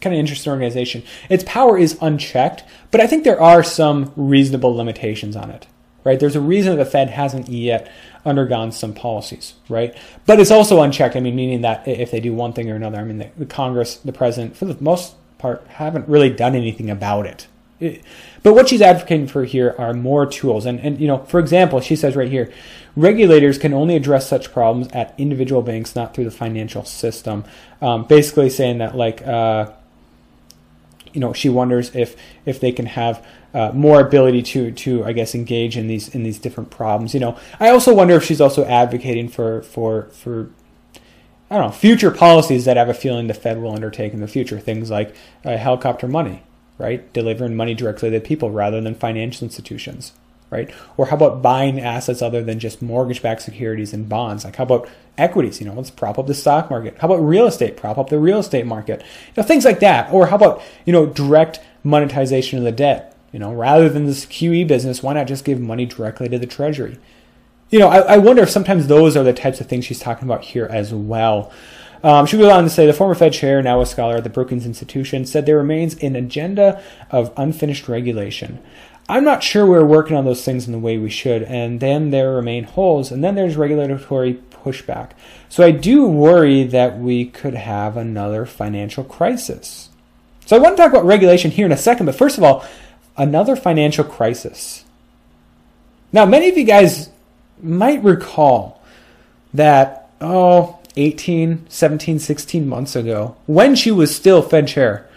kind 0.00 0.14
of 0.14 0.19
interesting 0.19 0.52
organization. 0.52 1.02
Its 1.28 1.45
power 1.47 1.78
is 1.78 1.99
unchecked, 2.00 2.64
but 2.90 3.00
I 3.00 3.07
think 3.07 3.25
there 3.25 3.40
are 3.40 3.62
some 3.62 4.12
reasonable 4.16 4.75
limitations 4.75 5.37
on 5.37 5.50
it. 5.50 5.66
Right? 6.02 6.19
There's 6.19 6.35
a 6.35 6.40
reason 6.40 6.78
the 6.78 6.87
Fed 6.87 7.11
hasn't 7.11 7.49
yet 7.50 7.92
undergone 8.25 8.73
some 8.73 8.95
policies, 8.95 9.52
right? 9.69 9.95
But 10.25 10.40
it's 10.40 10.50
also 10.50 10.80
unchecked. 10.80 11.14
I 11.14 11.21
mean, 11.21 11.37
meaning 11.37 11.61
that 11.61 11.87
if 11.87 12.11
they 12.11 12.21
do 12.21 12.33
one 12.33 12.54
thing 12.54 12.71
or 12.71 12.75
another, 12.75 12.97
I 12.97 13.04
mean, 13.04 13.19
the, 13.19 13.28
the 13.37 13.45
Congress, 13.45 13.97
the 13.97 14.12
president, 14.12 14.57
for 14.57 14.64
the 14.64 14.83
most 14.83 15.14
part, 15.37 15.66
haven't 15.66 16.09
really 16.09 16.30
done 16.30 16.54
anything 16.54 16.88
about 16.88 17.26
it. 17.26 17.49
it. 17.80 18.02
But 18.42 18.54
what 18.54 18.71
she's 18.71 18.80
advocating 18.80 19.26
for 19.26 19.45
here 19.45 19.75
are 19.76 19.92
more 19.92 20.25
tools. 20.25 20.64
And, 20.64 20.80
and, 20.80 20.99
you 20.99 21.07
know, 21.07 21.19
for 21.25 21.38
example, 21.38 21.83
she 21.83 21.97
says 21.97 22.16
right 22.16 22.30
here, 22.30 22.50
regulators 22.97 23.59
can 23.59 23.75
only 23.75 23.95
address 23.95 24.26
such 24.26 24.52
problems 24.54 24.88
at 24.95 25.14
individual 25.19 25.61
banks, 25.61 25.95
not 25.95 26.14
through 26.14 26.25
the 26.25 26.30
financial 26.30 26.87
system. 26.87 27.45
Um, 27.83 28.07
basically 28.07 28.49
saying 28.49 28.78
that, 28.78 28.97
like, 28.97 29.21
uh, 29.21 29.73
you 31.12 31.21
know, 31.21 31.33
she 31.33 31.49
wonders 31.49 31.95
if 31.95 32.17
if 32.45 32.61
they 32.61 32.73
can 32.73 32.87
have 32.87 33.25
uh, 33.55 33.73
more 33.73 34.00
ability 34.00 34.43
to 34.43 34.71
to 34.73 35.05
I 35.05 35.12
guess 35.12 35.35
engage 35.35 35.76
in 35.76 35.87
these 35.87 36.09
in 36.14 36.23
these 36.23 36.38
different 36.38 36.71
problems. 36.71 37.14
You 37.14 37.21
know, 37.21 37.38
I 37.59 37.71
also 37.71 37.95
wonder 37.95 38.14
if 38.14 38.25
she's 38.25 38.40
also 38.40 38.64
advocating 38.64 39.29
for 39.29 39.62
for 39.62 40.11
for 40.11 40.50
I 41.50 41.57
don't 41.57 41.67
know 41.67 41.73
future 41.73 42.11
policies 42.11 42.64
that 42.64 42.76
have 42.76 42.88
a 42.88 42.95
feeling 42.95 43.26
the 43.26 43.35
Fed 43.35 43.61
will 43.61 43.75
undertake 43.75 44.12
in 44.12 44.21
the 44.21 44.29
future. 44.29 44.59
Things 44.59 44.90
like 44.90 45.14
uh, 45.45 45.57
helicopter 45.57 46.07
money, 46.07 46.43
right, 46.79 47.12
delivering 47.12 47.57
money 47.57 47.75
directly 47.75 48.11
to 48.11 48.21
people 48.21 48.50
rather 48.50 48.81
than 48.81 48.95
financial 48.95 49.45
institutions 49.45 50.12
right? 50.50 50.71
Or 50.97 51.07
how 51.07 51.16
about 51.16 51.42
buying 51.42 51.80
assets 51.80 52.23
other 52.23 52.42
than 52.42 52.59
just 52.59 52.83
mortgage-backed 52.83 53.42
securities 53.42 53.92
and 53.92 54.09
bonds? 54.09 54.45
Like 54.45 54.57
how 54.57 54.64
about 54.64 54.88
equities? 55.16 55.61
You 55.61 55.66
know, 55.66 55.75
let's 55.75 55.90
prop 55.90 56.19
up 56.19 56.26
the 56.26 56.35
stock 56.35 56.71
market. 56.71 56.99
How 56.99 57.09
about 57.09 57.25
real 57.25 57.47
estate? 57.47 57.76
Prop 57.76 57.99
up 57.99 58.11
the 58.11 58.19
real 58.19 58.40
estate 58.40 58.66
market. 58.66 59.00
You 59.00 59.42
know, 59.42 59.42
things 59.42 59.64
like 59.64 59.80
that. 59.80 60.12
Or 60.12 60.26
how 60.26 60.37
about 60.37 60.62
you 60.85 60.92
know 60.92 61.07
direct 61.07 61.61
monetization 61.85 62.59
of 62.59 62.64
the 62.64 62.73
debt? 62.73 63.16
You 63.33 63.38
know, 63.38 63.52
rather 63.52 63.88
than 63.88 64.07
this 64.07 64.26
QE 64.26 64.66
business, 64.66 65.02
why 65.02 65.12
not 65.12 65.28
just 65.28 65.45
give 65.45 65.61
money 65.61 65.87
directly 65.87 66.28
to 66.28 66.38
the 66.38 66.47
Treasury? 66.47 66.99
You 67.71 67.78
know, 67.78 67.88
I, 67.88 67.99
I 67.99 68.19
wonder 68.19 68.42
if 68.42 68.50
sometimes 68.50 68.88
those 68.88 69.16
are 69.16 69.23
the 69.23 69.33
types 69.33 69.61
of 69.61 69.69
things 69.69 69.85
she's 69.85 70.00
talking 70.00 70.26
about 70.26 70.42
here 70.42 70.66
as 70.66 70.92
well. 70.92 71.52
Um, 72.02 72.26
she 72.26 72.38
goes 72.38 72.50
on 72.50 72.64
to 72.64 72.71
say 72.71 72.87
the 72.87 72.95
former 72.95 73.14
Fed 73.14 73.33
chair, 73.33 73.62
now 73.62 73.80
a 73.80 73.87
scholar 73.87 74.16
at 74.16 74.25
the 74.25 74.30
Brookings 74.30 74.64
Institution, 74.64 75.26
said 75.26 75.45
there 75.45 75.59
remains 75.59 75.95
an 76.02 76.16
agenda 76.16 76.83
of 77.11 77.33
unfinished 77.37 77.88
regulation. 77.88 78.59
I'm 79.11 79.25
not 79.25 79.43
sure 79.43 79.67
we're 79.67 79.85
working 79.85 80.17
on 80.17 80.25
those 80.25 80.45
things 80.45 80.67
in 80.67 80.73
the 80.73 80.79
way 80.79 80.97
we 80.97 81.11
should, 81.11 81.43
and 81.43 81.81
then 81.81 82.11
there 82.11 82.33
remain 82.33 82.62
holes, 82.62 83.11
and 83.11 83.25
then 83.25 83.35
there's 83.35 83.57
regulatory 83.57 84.40
pushback. 84.64 85.11
So 85.49 85.64
I 85.64 85.73
do 85.73 86.07
worry 86.07 86.62
that 86.62 86.97
we 86.97 87.25
could 87.25 87.55
have 87.55 87.97
another 87.97 88.47
financial 88.47 89.02
crisis. 89.02 89.88
So 90.47 90.55
I 90.55 90.61
want 90.61 90.76
to 90.76 90.83
talk 90.83 90.93
about 90.93 91.05
regulation 91.05 91.50
here 91.50 91.67
in 91.67 91.73
a 91.73 91.76
second, 91.76 92.07
but 92.07 92.14
first 92.14 92.38
of 92.38 92.45
all, 92.45 92.64
another 93.17 93.57
financial 93.57 94.05
crisis. 94.05 94.85
Now, 96.12 96.25
many 96.25 96.49
of 96.49 96.57
you 96.57 96.64
guys 96.64 97.11
might 97.61 98.05
recall 98.05 98.81
that, 99.52 100.09
oh, 100.21 100.79
18, 100.97 101.67
17, 101.69 102.21
16 102.21 102.69
months 102.69 102.95
ago, 102.95 103.37
when 103.47 103.75
she 103.75 103.90
was 103.90 104.14
still 104.14 104.40
Fed 104.40 104.69
chair, 104.69 105.10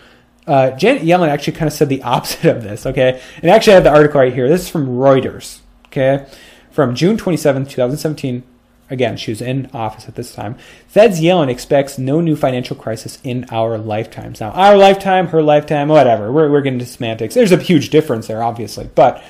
uh, 0.48 0.72
Janet 0.72 1.04
Yellen 1.04 1.30
actually 1.30 1.54
kind 1.54 1.68
of 1.68 1.74
said 1.74 1.90
the 1.90 2.04
opposite 2.04 2.56
of 2.56 2.64
this, 2.64 2.86
okay? 2.86 3.22
And 3.42 3.50
actually, 3.50 3.74
I 3.74 3.76
have 3.76 3.84
the 3.84 3.92
article 3.92 4.22
right 4.22 4.34
here. 4.34 4.48
This 4.48 4.64
is 4.64 4.70
from 4.70 4.88
Reuters, 4.88 5.60
okay? 5.88 6.26
From 6.72 6.96
June 6.96 7.18
27, 7.18 7.66
2017. 7.66 8.44
Again, 8.90 9.18
she 9.18 9.32
was 9.32 9.42
in 9.42 9.70
office 9.74 10.08
at 10.08 10.16
this 10.16 10.36
time. 10.36 10.56
Fed's 10.88 11.20
Yellen 11.20 11.50
expects 11.50 11.98
no 11.98 12.22
new 12.22 12.36
financial 12.36 12.76
crisis 12.76 13.18
in 13.24 13.46
our 13.50 13.78
lifetimes. 13.78 14.40
Now, 14.40 14.52
our 14.52 14.78
lifetime, 14.78 15.28
her 15.28 15.42
lifetime, 15.42 15.88
whatever. 15.88 16.32
We're, 16.32 16.52
we're 16.52 16.62
getting 16.62 16.80
to 16.80 16.86
semantics. 16.86 17.34
There's 17.34 17.52
a 17.52 17.58
huge 17.58 17.90
difference 17.90 18.28
there, 18.28 18.44
obviously. 18.44 18.90
But 18.94 19.24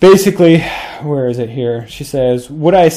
basically, 0.00 0.60
where 1.02 1.26
is 1.26 1.38
it 1.38 1.50
here? 1.50 1.86
She 1.88 2.04
says, 2.04 2.48
"Would 2.48 2.74
I 2.74 2.90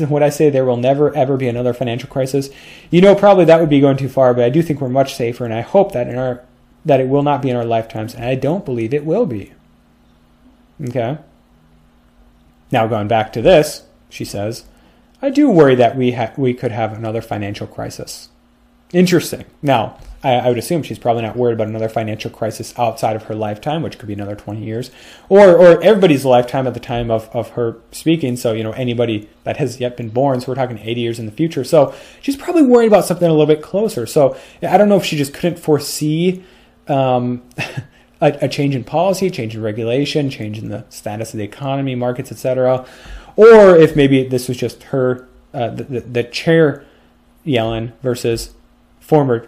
would 0.08 0.22
I 0.22 0.28
say 0.28 0.48
there 0.48 0.64
will 0.64 0.76
never 0.76 1.14
ever 1.14 1.36
be 1.36 1.48
another 1.48 1.74
financial 1.74 2.08
crisis? 2.08 2.48
You 2.90 3.00
know, 3.00 3.14
probably 3.14 3.46
that 3.46 3.60
would 3.60 3.68
be 3.68 3.80
going 3.80 3.96
too 3.96 4.08
far, 4.08 4.32
but 4.32 4.44
I 4.44 4.50
do 4.50 4.62
think 4.62 4.80
we're 4.80 4.88
much 4.88 5.14
safer, 5.14 5.44
and 5.44 5.52
I 5.52 5.62
hope 5.62 5.92
that 5.92 6.08
in 6.08 6.16
our 6.16 6.42
that 6.84 7.00
it 7.00 7.08
will 7.08 7.22
not 7.22 7.42
be 7.42 7.50
in 7.50 7.56
our 7.56 7.64
lifetimes, 7.64 8.14
and 8.14 8.24
I 8.24 8.34
don't 8.34 8.64
believe 8.64 8.94
it 8.94 9.04
will 9.04 9.26
be. 9.26 9.52
Okay? 10.88 11.18
Now, 12.72 12.86
going 12.86 13.08
back 13.08 13.32
to 13.34 13.42
this, 13.42 13.82
she 14.08 14.24
says, 14.24 14.64
I 15.20 15.30
do 15.30 15.50
worry 15.50 15.74
that 15.74 15.96
we, 15.96 16.12
ha- 16.12 16.32
we 16.36 16.54
could 16.54 16.72
have 16.72 16.92
another 16.92 17.20
financial 17.20 17.66
crisis. 17.66 18.28
Interesting. 18.92 19.44
Now, 19.62 19.98
I, 20.22 20.34
I, 20.34 20.48
would 20.48 20.58
assume 20.58 20.82
she's 20.82 20.98
probably 20.98 21.22
not 21.22 21.36
worried 21.36 21.54
about 21.54 21.68
another 21.68 21.88
financial 21.88 22.30
crisis 22.30 22.76
outside 22.76 23.14
of 23.14 23.24
her 23.24 23.34
lifetime, 23.34 23.82
which 23.82 23.98
could 23.98 24.08
be 24.08 24.14
another 24.14 24.34
20 24.34 24.64
years, 24.64 24.90
or, 25.28 25.56
or 25.56 25.82
everybody's 25.82 26.24
lifetime 26.24 26.66
at 26.66 26.74
the 26.74 26.80
time 26.80 27.10
of, 27.10 27.28
of 27.34 27.50
her 27.50 27.76
speaking. 27.92 28.36
So, 28.36 28.52
you 28.52 28.64
know, 28.64 28.72
anybody 28.72 29.28
that 29.44 29.58
has 29.58 29.80
yet 29.80 29.96
been 29.96 30.08
born. 30.08 30.40
So 30.40 30.48
we're 30.48 30.56
talking 30.56 30.78
80 30.78 31.00
years 31.00 31.18
in 31.18 31.26
the 31.26 31.32
future. 31.32 31.62
So 31.62 31.94
she's 32.20 32.36
probably 32.36 32.62
worried 32.62 32.88
about 32.88 33.04
something 33.04 33.28
a 33.28 33.30
little 33.30 33.46
bit 33.46 33.62
closer. 33.62 34.06
So 34.06 34.36
I 34.62 34.76
don't 34.76 34.88
know 34.88 34.96
if 34.96 35.04
she 35.04 35.16
just 35.16 35.32
couldn't 35.32 35.58
foresee 35.58 36.44
um, 36.88 37.42
a, 38.20 38.38
a, 38.42 38.48
change 38.48 38.74
in 38.74 38.84
policy, 38.84 39.30
change 39.30 39.54
in 39.54 39.62
regulation, 39.62 40.30
change 40.30 40.58
in 40.58 40.68
the 40.68 40.84
status 40.88 41.32
of 41.32 41.38
the 41.38 41.44
economy, 41.44 41.94
markets, 41.94 42.30
etc., 42.30 42.86
or 43.36 43.76
if 43.76 43.96
maybe 43.96 44.26
this 44.26 44.48
was 44.48 44.56
just 44.56 44.82
her, 44.84 45.28
uh, 45.54 45.70
the, 45.70 45.84
the, 45.84 46.00
the 46.00 46.24
chair 46.24 46.84
Yellen 47.46 47.92
versus 48.02 48.54
former 49.00 49.46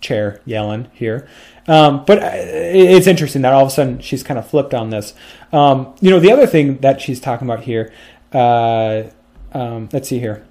chair 0.00 0.40
Yellen 0.46 0.90
here. 0.92 1.28
Um, 1.66 2.04
but 2.04 2.18
it's 2.22 3.06
interesting 3.06 3.42
that 3.42 3.52
all 3.52 3.62
of 3.62 3.68
a 3.68 3.70
sudden 3.70 4.00
she's 4.00 4.22
kind 4.22 4.38
of 4.38 4.48
flipped 4.48 4.74
on 4.74 4.90
this. 4.90 5.14
Um, 5.52 5.94
you 6.00 6.10
know, 6.10 6.20
the 6.20 6.30
other 6.30 6.46
thing 6.46 6.78
that 6.78 7.00
she's 7.00 7.20
talking 7.20 7.48
about 7.48 7.64
here, 7.64 7.92
uh, 8.32 9.04
um, 9.52 9.88
let's 9.92 10.08
see 10.08 10.18
here. 10.18 10.46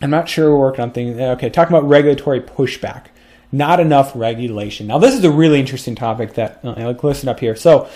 I'm 0.00 0.10
not 0.10 0.28
sure 0.28 0.50
we're 0.50 0.60
working 0.60 0.82
on 0.82 0.92
things. 0.92 1.18
Okay, 1.18 1.50
talking 1.50 1.76
about 1.76 1.88
regulatory 1.88 2.40
pushback 2.40 3.06
not 3.50 3.80
enough 3.80 4.12
regulation. 4.14 4.86
Now, 4.86 4.98
this 4.98 5.14
is 5.14 5.24
a 5.24 5.30
really 5.30 5.60
interesting 5.60 5.94
topic 5.94 6.34
that 6.34 6.60
uh, 6.64 6.94
listen 7.02 7.28
up 7.28 7.40
here. 7.40 7.56
So, 7.56 7.88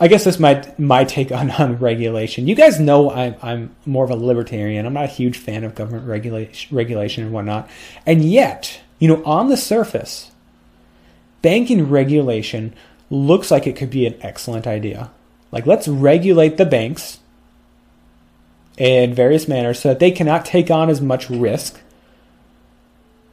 I 0.00 0.06
guess 0.06 0.24
this 0.24 0.38
might 0.38 0.78
my 0.78 1.04
take 1.04 1.32
on, 1.32 1.50
on 1.50 1.78
regulation. 1.78 2.46
You 2.46 2.54
guys 2.54 2.78
know 2.78 3.10
I'm, 3.10 3.34
I'm 3.42 3.76
more 3.84 4.04
of 4.04 4.10
a 4.10 4.16
libertarian. 4.16 4.86
I'm 4.86 4.92
not 4.92 5.04
a 5.04 5.08
huge 5.08 5.38
fan 5.38 5.64
of 5.64 5.74
government 5.74 6.06
regulation, 6.06 6.76
regulation 6.76 7.24
and 7.24 7.32
whatnot. 7.32 7.68
And 8.06 8.24
yet, 8.24 8.80
you 8.98 9.08
know, 9.08 9.24
on 9.24 9.48
the 9.48 9.56
surface, 9.56 10.30
banking 11.42 11.88
regulation 11.90 12.74
looks 13.10 13.50
like 13.50 13.66
it 13.66 13.76
could 13.76 13.90
be 13.90 14.06
an 14.06 14.16
excellent 14.20 14.66
idea. 14.66 15.10
Like, 15.50 15.66
let's 15.66 15.88
regulate 15.88 16.58
the 16.58 16.66
banks 16.66 17.18
in 18.76 19.14
various 19.14 19.48
manners 19.48 19.80
so 19.80 19.88
that 19.88 19.98
they 19.98 20.10
cannot 20.10 20.44
take 20.44 20.70
on 20.70 20.90
as 20.90 21.00
much 21.00 21.28
risk 21.28 21.80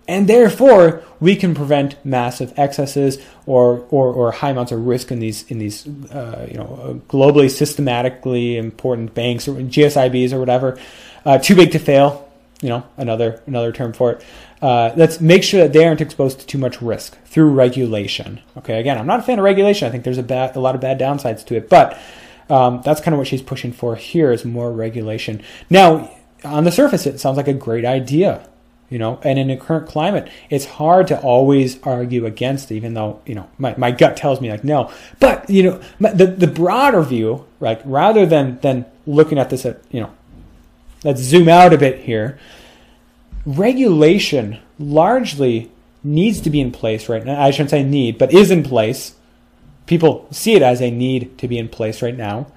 and 0.07 0.27
therefore 0.27 1.03
we 1.19 1.35
can 1.35 1.55
prevent 1.55 2.03
massive 2.05 2.57
excesses 2.57 3.17
or, 3.45 3.85
or, 3.89 4.13
or 4.13 4.31
high 4.31 4.51
amounts 4.51 4.71
of 4.71 4.85
risk 4.85 5.11
in 5.11 5.19
these 5.19 5.49
in 5.49 5.59
these 5.59 5.87
uh, 6.11 6.47
you 6.49 6.57
know 6.57 7.01
globally 7.07 7.49
systematically 7.49 8.57
important 8.57 9.13
banks 9.13 9.47
or 9.47 9.53
GSIBs 9.53 10.33
or 10.33 10.39
whatever. 10.39 10.77
Uh, 11.25 11.37
too 11.37 11.55
big 11.55 11.71
to 11.71 11.79
fail 11.79 12.29
you 12.61 12.69
know 12.69 12.83
another 12.97 13.41
another 13.47 13.71
term 13.71 13.93
for 13.93 14.11
it. 14.13 14.25
Uh, 14.61 14.91
let's 14.95 15.19
make 15.19 15.43
sure 15.43 15.61
that 15.61 15.73
they 15.73 15.85
aren't 15.85 16.01
exposed 16.01 16.39
to 16.39 16.45
too 16.45 16.57
much 16.57 16.81
risk 16.81 17.17
through 17.25 17.51
regulation. 17.51 18.41
Okay 18.57 18.79
again 18.79 18.97
I'm 18.97 19.07
not 19.07 19.19
a 19.19 19.23
fan 19.23 19.39
of 19.39 19.45
regulation. 19.45 19.87
I 19.87 19.91
think 19.91 20.03
there's 20.03 20.17
a 20.17 20.23
bad 20.23 20.55
a 20.55 20.59
lot 20.59 20.75
of 20.75 20.81
bad 20.81 20.99
downsides 20.99 21.45
to 21.47 21.55
it 21.55 21.69
but 21.69 21.99
um, 22.47 22.81
that's 22.85 23.01
kind 23.01 23.15
of 23.15 23.17
what 23.17 23.27
she's 23.27 23.41
pushing 23.41 23.71
for 23.71 23.95
here 23.95 24.31
is 24.31 24.45
more 24.45 24.71
regulation. 24.71 25.41
Now 25.69 26.11
on 26.43 26.63
the 26.63 26.71
surface 26.71 27.07
it 27.07 27.19
sounds 27.19 27.37
like 27.37 27.47
a 27.47 27.53
great 27.53 27.85
idea 27.85 28.47
you 28.89 28.99
know 28.99 29.19
and 29.23 29.39
in 29.39 29.47
the 29.47 29.57
current 29.57 29.87
climate 29.87 30.29
it's 30.49 30.65
hard 30.65 31.07
to 31.07 31.19
always 31.21 31.81
argue 31.83 32.25
against 32.25 32.71
even 32.71 32.93
though 32.93 33.19
you 33.25 33.33
know 33.33 33.49
my, 33.57 33.73
my 33.77 33.91
gut 33.91 34.15
tells 34.17 34.41
me 34.41 34.49
like 34.49 34.63
no. 34.63 34.91
But 35.19 35.49
you 35.49 35.63
know 35.63 35.81
the 35.99 36.27
the 36.27 36.47
broader 36.47 37.01
view 37.01 37.45
like 37.59 37.81
rather 37.83 38.25
than 38.25 38.59
than 38.59 38.85
looking 39.05 39.37
at 39.37 39.49
this 39.49 39.65
at 39.65 39.81
you 39.91 40.01
know 40.01 40.11
let's 41.03 41.21
zoom 41.21 41.49
out 41.49 41.73
a 41.73 41.77
bit 41.77 41.99
here 42.01 42.39
regulation 43.45 44.59
largely 44.79 45.71
needs 46.03 46.41
to 46.41 46.49
be 46.49 46.61
in 46.61 46.71
place 46.71 47.09
right 47.09 47.25
now. 47.25 47.41
I 47.41 47.51
shouldn't 47.51 47.71
say 47.71 47.83
need 47.83 48.17
but 48.17 48.33
is 48.33 48.51
in 48.51 48.63
place. 48.63 49.15
People 49.85 50.27
see 50.31 50.53
it 50.53 50.61
as 50.61 50.81
a 50.81 50.89
need 50.89 51.37
to 51.37 51.47
be 51.47 51.57
in 51.57 51.69
place 51.69 52.01
right 52.01 52.15
now 52.15 52.47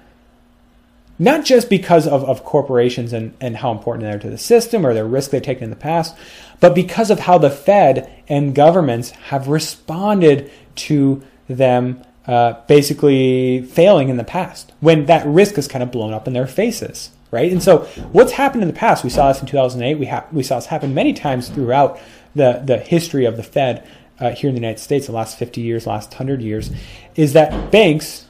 not 1.19 1.45
just 1.45 1.69
because 1.69 2.07
of, 2.07 2.23
of 2.23 2.43
corporations 2.43 3.13
and, 3.13 3.35
and 3.41 3.57
how 3.57 3.71
important 3.71 4.03
they 4.03 4.11
are 4.11 4.19
to 4.19 4.29
the 4.29 4.37
system 4.37 4.85
or 4.85 4.93
their 4.93 5.05
risk 5.05 5.31
they've 5.31 5.41
taken 5.41 5.65
in 5.65 5.69
the 5.69 5.75
past, 5.75 6.15
but 6.59 6.73
because 6.73 7.11
of 7.11 7.19
how 7.19 7.37
the 7.37 7.49
Fed 7.49 8.09
and 8.27 8.55
governments 8.55 9.11
have 9.11 9.49
responded 9.49 10.49
to 10.75 11.21
them 11.47 12.01
uh, 12.25 12.53
basically 12.67 13.61
failing 13.61 14.09
in 14.09 14.17
the 14.17 14.23
past 14.23 14.71
when 14.79 15.05
that 15.07 15.25
risk 15.27 15.57
is 15.57 15.67
kind 15.67 15.83
of 15.83 15.91
blown 15.91 16.13
up 16.13 16.27
in 16.27 16.33
their 16.33 16.47
faces, 16.47 17.09
right? 17.31 17.51
And 17.51 17.61
so, 17.61 17.79
what's 18.11 18.33
happened 18.33 18.61
in 18.61 18.67
the 18.67 18.73
past? 18.73 19.03
We 19.03 19.09
saw 19.09 19.29
this 19.29 19.41
in 19.41 19.47
2008. 19.47 19.95
We 19.95 20.05
ha- 20.05 20.27
we 20.31 20.43
saw 20.43 20.55
this 20.55 20.67
happen 20.67 20.93
many 20.93 21.13
times 21.13 21.49
throughout 21.49 21.99
the 22.35 22.61
the 22.63 22.77
history 22.77 23.25
of 23.25 23.35
the 23.35 23.43
Fed 23.43 23.87
uh, 24.19 24.31
here 24.31 24.49
in 24.49 24.55
the 24.55 24.61
United 24.61 24.79
States, 24.79 25.07
the 25.07 25.13
last 25.13 25.37
50 25.37 25.61
years, 25.61 25.87
last 25.87 26.11
100 26.11 26.41
years, 26.41 26.71
is 27.15 27.33
that 27.33 27.71
banks 27.71 28.27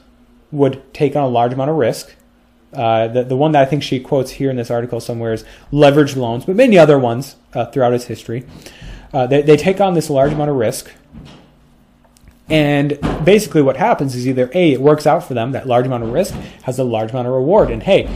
would 0.52 0.82
take 0.94 1.16
on 1.16 1.22
a 1.22 1.28
large 1.28 1.52
amount 1.52 1.70
of 1.70 1.76
risk. 1.76 2.14
Uh, 2.72 3.08
the, 3.08 3.24
the 3.24 3.36
one 3.36 3.52
that 3.52 3.62
I 3.62 3.64
think 3.64 3.82
she 3.82 3.98
quotes 3.98 4.30
here 4.32 4.50
in 4.50 4.56
this 4.56 4.70
article 4.70 5.00
somewhere 5.00 5.32
is 5.32 5.44
leveraged 5.72 6.16
loans, 6.16 6.44
but 6.44 6.54
many 6.54 6.78
other 6.78 6.98
ones 6.98 7.36
uh, 7.52 7.66
throughout 7.66 7.92
its 7.92 8.04
history. 8.04 8.44
Uh, 9.12 9.26
they, 9.26 9.42
they 9.42 9.56
take 9.56 9.80
on 9.80 9.94
this 9.94 10.08
large 10.08 10.32
amount 10.32 10.50
of 10.50 10.56
risk. 10.56 10.90
And 12.48 12.98
basically, 13.24 13.62
what 13.62 13.76
happens 13.76 14.14
is 14.14 14.26
either 14.26 14.50
A, 14.54 14.72
it 14.72 14.80
works 14.80 15.06
out 15.06 15.24
for 15.24 15.34
them, 15.34 15.52
that 15.52 15.66
large 15.66 15.86
amount 15.86 16.04
of 16.04 16.12
risk 16.12 16.34
has 16.62 16.78
a 16.78 16.84
large 16.84 17.10
amount 17.10 17.28
of 17.28 17.34
reward. 17.34 17.70
And 17.70 17.82
hey, 17.82 18.08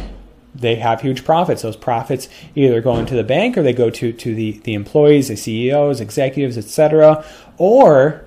they 0.55 0.77
have 0.77 1.01
huge 1.01 1.25
profits. 1.25 1.63
Those 1.63 1.77
profits 1.77 2.29
either 2.55 2.81
go 2.81 2.97
into 2.97 3.15
the 3.15 3.25
bank 3.25 3.59
or 3.59 3.63
they 3.63 3.73
go 3.73 3.91
to, 3.91 4.13
to 4.13 4.35
the, 4.35 4.53
the 4.65 4.75
employees, 4.75 5.29
the 5.29 5.37
CEOs, 5.37 6.01
executives, 6.01 6.57
etc. 6.57 7.25
Or, 7.59 8.25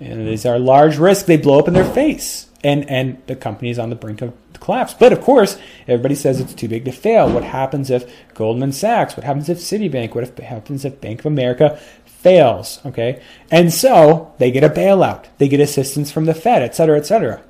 and 0.00 0.28
these 0.28 0.46
are 0.46 0.58
large 0.58 0.96
risks, 0.96 1.26
they 1.26 1.36
blow 1.36 1.58
up 1.58 1.68
in 1.68 1.74
their 1.74 1.84
face. 1.84 2.48
And, 2.62 2.88
and 2.88 3.20
the 3.26 3.36
company 3.36 3.70
is 3.70 3.78
on 3.78 3.90
the 3.90 3.96
brink 3.96 4.22
of 4.22 4.32
collapse. 4.60 4.94
But 4.94 5.12
of 5.12 5.20
course, 5.20 5.58
everybody 5.88 6.14
says 6.14 6.40
it's 6.40 6.54
too 6.54 6.68
big 6.68 6.84
to 6.84 6.92
fail. 6.92 7.30
What 7.30 7.44
happens 7.44 7.90
if 7.90 8.10
Goldman 8.34 8.72
Sachs? 8.72 9.16
What 9.16 9.24
happens 9.24 9.48
if 9.48 9.58
Citibank? 9.58 10.14
What 10.14 10.24
if, 10.24 10.36
happens 10.38 10.84
if 10.84 11.00
Bank 11.00 11.20
of 11.20 11.26
America 11.26 11.78
fails? 12.04 12.80
Okay. 12.86 13.22
And 13.50 13.72
so 13.72 14.34
they 14.38 14.50
get 14.50 14.64
a 14.64 14.68
bailout. 14.68 15.26
They 15.38 15.48
get 15.48 15.60
assistance 15.60 16.10
from 16.10 16.24
the 16.24 16.34
Fed, 16.34 16.62
et 16.62 16.74
cetera, 16.74 16.98
et 16.98 17.06
cetera 17.06 17.42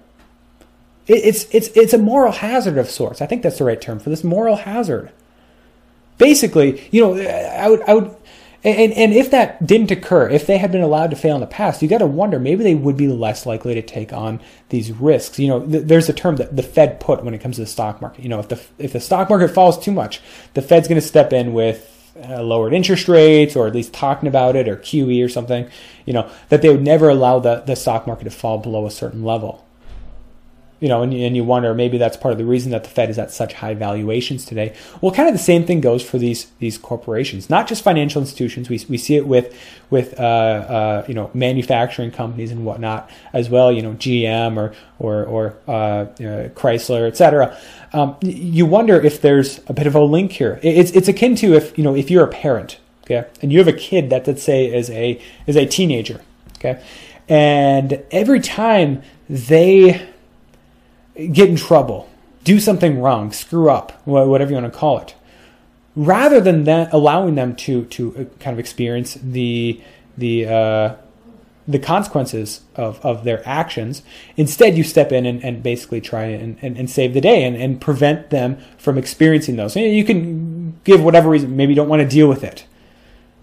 it's 1.07 1.47
it's 1.51 1.69
it's 1.69 1.93
a 1.93 1.99
moral 1.99 2.33
hazard 2.33 2.79
of 2.79 2.91
sorts. 2.91 3.21
I 3.21 3.27
think 3.27 3.43
that's 3.43 3.59
the 3.59 3.65
right 3.65 3.81
term 3.81 3.99
for 3.99 4.11
this 4.11 4.25
moral 4.25 4.57
hazard. 4.57 5.13
Basically, 6.17 6.89
you 6.91 7.01
know, 7.01 7.15
I 7.15 7.69
would 7.69 7.83
I 7.83 7.95
would 7.95 8.17
and 8.65 8.93
and 8.95 9.13
if 9.13 9.31
that 9.31 9.67
didn't 9.67 9.91
occur, 9.91 10.29
if 10.29 10.47
they 10.47 10.57
had 10.57 10.73
been 10.73 10.81
allowed 10.81 11.11
to 11.11 11.17
fail 11.17 11.35
in 11.35 11.41
the 11.41 11.47
past, 11.47 11.83
you 11.83 11.89
got 11.89 11.99
to 11.99 12.07
wonder 12.07 12.39
maybe 12.39 12.65
they 12.65 12.75
would 12.75 12.97
be 12.97 13.09
less 13.09 13.45
likely 13.45 13.75
to 13.75 13.83
take 13.83 14.13
on 14.13 14.41
these 14.71 14.91
risks. 14.91 15.39
You 15.39 15.49
know, 15.49 15.67
th- 15.67 15.85
there's 15.85 16.09
a 16.09 16.15
term 16.15 16.37
that 16.37 16.57
the 16.57 16.63
Fed 16.63 16.99
put 16.99 17.23
when 17.23 17.35
it 17.35 17.41
comes 17.41 17.57
to 17.57 17.63
the 17.63 17.67
stock 17.67 18.01
market. 18.01 18.23
You 18.23 18.31
know, 18.31 18.41
if 18.41 18.49
the 18.49 18.61
if 18.79 18.95
the 18.95 19.01
stock 19.01 19.29
market 19.29 19.49
falls 19.49 19.79
too 19.79 19.93
much, 19.93 20.23
the 20.55 20.63
Fed's 20.63 20.89
going 20.89 21.01
to 21.01 21.07
step 21.07 21.33
in 21.33 21.53
with 21.53 21.91
uh, 22.23 22.43
lowered 22.43 22.73
interest 22.73 23.09
rates 23.09 23.55
or 23.55 23.67
at 23.67 23.75
least 23.75 23.93
talking 23.93 24.29
about 24.29 24.57
it 24.57 24.69
or 24.69 24.77
QE 24.77 25.25
or 25.25 25.29
something, 25.29 25.69
you 26.07 26.13
know, 26.13 26.31
that 26.49 26.63
they 26.63 26.71
would 26.71 26.83
never 26.83 27.09
allow 27.09 27.39
the, 27.41 27.57
the 27.67 27.77
stock 27.77 28.07
market 28.07 28.25
to 28.25 28.31
fall 28.31 28.59
below 28.59 28.87
a 28.87 28.91
certain 28.91 29.25
level 29.25 29.65
you 30.85 30.91
know, 30.91 31.01
and, 31.01 31.15
and 31.15 31.35
you 31.35 31.45
wonder 31.45 31.73
maybe 31.73 31.97
that's 31.97 32.19
part 32.19 32.33
of 32.33 32.37
the 32.37 32.45
reason 32.45 32.71
that 32.73 32.85
the 32.85 32.91
Fed 32.91 33.09
is 33.09 33.19
at 33.19 33.31
such 33.31 33.55
high 33.55 33.73
valuations 33.73 34.45
today. 34.45 34.77
Well, 35.01 35.13
kind 35.13 35.27
of 35.27 35.35
the 35.35 35.39
same 35.39 35.65
thing 35.65 35.81
goes 35.81 36.03
for 36.07 36.19
these 36.19 36.51
these 36.59 36.77
corporations, 36.77 37.49
not 37.49 37.67
just 37.67 37.83
financial 37.83 38.21
institutions. 38.21 38.69
We, 38.69 38.85
we 38.91 38.99
see 38.99 39.17
it 39.17 39.27
with 39.27 39.59
with 39.89 40.21
uh, 40.21 40.23
uh, 40.23 41.05
you 41.09 41.15
know 41.15 41.31
manufacturing 41.33 42.11
companies 42.11 42.51
and 42.51 42.67
whatnot 42.67 43.09
as 43.33 43.49
well. 43.49 43.73
You 43.73 43.81
know, 43.81 43.95
GM 43.95 44.59
or 44.59 44.75
or 44.99 45.25
or 45.25 45.57
uh, 45.67 46.05
you 46.19 46.51
Chrysler, 46.55 47.09
etc. 47.09 47.57
Um, 47.95 48.19
you 48.21 48.67
wonder 48.67 49.01
if 49.01 49.23
there's 49.23 49.61
a 49.67 49.73
bit 49.73 49.87
of 49.87 49.95
a 49.95 50.05
link 50.05 50.33
here. 50.33 50.61
It's 50.63 50.91
it's 50.91 51.09
akin 51.09 51.35
to 51.37 51.55
if 51.55 51.79
you 51.79 51.85
know 51.85 51.97
if 51.97 52.11
you're 52.11 52.25
a 52.25 52.31
parent, 52.31 52.79
okay, 53.05 53.27
and 53.41 53.51
you 53.51 53.59
have 53.59 53.69
a 53.69 53.73
kid 53.73 54.11
that 54.11 54.27
let's 54.27 54.43
say 54.43 54.67
is 54.67 54.91
a 54.91 55.19
is 55.47 55.57
a 55.57 55.65
teenager, 55.65 56.21
okay, 56.59 56.85
and 57.27 58.05
every 58.11 58.41
time 58.41 59.01
they 59.31 60.14
get 61.15 61.49
in 61.49 61.57
trouble, 61.57 62.09
do 62.45 62.61
something 62.61 63.01
wrong, 63.01 63.33
screw 63.33 63.71
up, 63.71 63.93
whatever 64.07 64.51
you 64.51 64.57
want 64.57 64.73
to 64.73 64.79
call 64.79 64.99
it, 64.99 65.15
rather 65.97 66.41
than 66.41 66.65
that 66.65 66.93
allowing 66.93 67.35
them 67.35 67.55
to 67.57 67.85
to 67.87 68.17
uh, 68.17 68.25
kind 68.43 68.55
of 68.55 68.59
experience 68.59 69.15
the 69.15 69.81
the 70.17 70.47
uh, 70.47 70.95
the 71.67 71.79
consequences 71.79 72.61
of, 72.77 73.05
of 73.05 73.25
their 73.25 73.47
actions. 73.49 74.03
Instead, 74.37 74.77
you 74.77 74.85
step 74.85 75.13
in 75.13 75.25
and, 75.25 75.43
and 75.43 75.63
basically 75.63 76.01
try 76.01 76.25
and, 76.25 76.59
and, 76.61 76.77
and, 76.77 76.91
save 76.91 77.15
the 77.15 77.21
day 77.23 77.43
and, 77.43 77.57
and 77.57 77.81
prevent 77.81 78.29
them 78.29 78.59
from 78.77 78.99
experiencing 78.99 79.57
those. 79.57 79.75
You 79.75 80.05
can 80.05 80.79
give 80.85 81.03
whatever 81.03 81.31
reason, 81.31 81.57
maybe 81.57 81.73
you 81.73 81.77
don't 81.77 81.89
want 81.89 82.03
to 82.03 82.09
deal 82.09 82.29
with 82.29 82.45
it. 82.45 82.67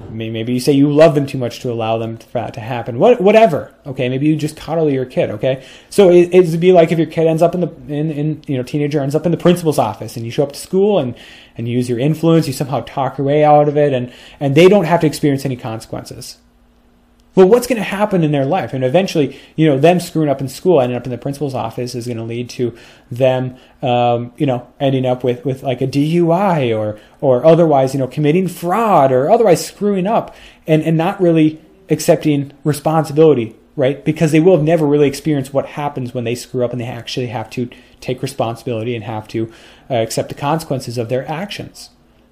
Maybe 0.10 0.54
you 0.54 0.60
say 0.60 0.74
you 0.74 0.92
love 0.92 1.16
them 1.16 1.26
too 1.26 1.38
much 1.38 1.60
to 1.62 1.72
allow 1.72 1.98
them 1.98 2.18
for 2.18 2.40
that 2.40 2.54
to 2.56 2.60
happen. 2.60 3.00
What, 3.00 3.22
whatever. 3.22 3.74
Okay. 3.86 4.10
Maybe 4.10 4.28
you 4.28 4.36
just 4.36 4.58
coddle 4.58 4.90
your 4.90 5.06
kid. 5.06 5.30
Okay. 5.32 5.66
So 5.90 6.10
it, 6.10 6.34
it'd 6.34 6.60
be 6.60 6.72
like 6.72 6.92
if 6.92 6.98
your 6.98 7.08
kid 7.08 7.28
ends 7.28 7.42
up 7.42 7.56
in 7.56 7.62
the 7.62 7.74
in, 7.94 8.12
in 8.12 8.44
you 8.48 8.58
know 8.58 8.64
teenager 8.64 9.02
ends 9.02 9.16
up 9.16 9.26
in 9.26 9.32
the 9.32 9.38
principal's 9.38 9.80
office 9.80 10.18
and 10.18 10.26
you 10.26 10.32
show 10.32 10.44
up 10.44 10.54
to 10.54 10.60
school 10.60 11.00
and 11.00 11.16
and 11.58 11.68
you 11.68 11.76
use 11.76 11.90
your 11.90 12.00
influence, 12.00 12.48
you 12.48 12.54
somehow 12.54 12.82
talk 12.82 13.18
your 13.18 13.28
way 13.28 13.44
out 13.44 13.68
of 13.68 13.78
it, 13.78 13.94
and 13.94 14.12
and 14.40 14.56
they 14.56 14.68
don't 14.68 14.86
have 14.86 15.02
to 15.02 15.08
experience 15.08 15.46
any 15.46 15.56
consequences. 15.56 16.38
Well, 17.34 17.48
what's 17.48 17.66
going 17.66 17.78
to 17.78 17.84
happen 17.84 18.24
in 18.24 18.32
their 18.34 18.46
life? 18.46 18.74
And 18.74 18.84
eventually, 18.84 19.40
you 19.56 19.66
know, 19.66 19.80
them 19.80 20.02
screwing 20.02 20.28
up 20.28 20.42
in 20.42 20.50
school, 20.50 20.82
ending 20.82 20.98
up 20.98 21.06
in 21.06 21.12
the 21.12 21.18
principal's 21.18 21.56
office, 21.56 21.96
is 21.96 22.06
going 22.06 22.18
to 22.18 22.24
lead 22.24 22.50
to 22.52 22.78
them, 23.10 23.56
um, 23.82 24.34
you 24.36 24.46
know, 24.46 24.68
ending 24.82 25.06
up 25.06 25.24
with, 25.24 25.46
with 25.46 25.64
like 25.64 25.82
a 25.82 25.88
DUI 25.88 26.78
or 26.78 27.00
or 27.22 27.46
otherwise, 27.46 27.94
you 27.94 28.00
know, 28.00 28.08
committing 28.08 28.50
fraud 28.50 29.14
or 29.14 29.32
otherwise 29.32 29.66
screwing 29.66 30.08
up 30.08 30.36
and 30.68 30.84
and 30.84 30.98
not 30.98 31.22
really 31.22 31.62
accepting 31.90 32.52
responsibility, 32.66 33.56
right? 33.78 34.04
Because 34.04 34.34
they 34.34 34.40
will 34.42 34.58
have 34.58 34.66
never 34.66 34.86
really 34.86 35.08
experienced 35.08 35.54
what 35.54 35.68
happens 35.68 36.14
when 36.14 36.26
they 36.26 36.36
screw 36.36 36.66
up 36.66 36.72
and 36.72 36.82
they 36.82 36.86
actually 36.86 37.28
have 37.28 37.50
to 37.52 37.70
take 38.02 38.22
responsibility 38.22 38.94
and 38.94 39.06
have 39.06 39.28
to 39.30 39.52
uh, 39.90 39.96
accept 39.96 40.28
the 40.28 40.36
consequences 40.36 40.98
of 40.98 41.08
their 41.08 41.26
actions. 41.30 41.92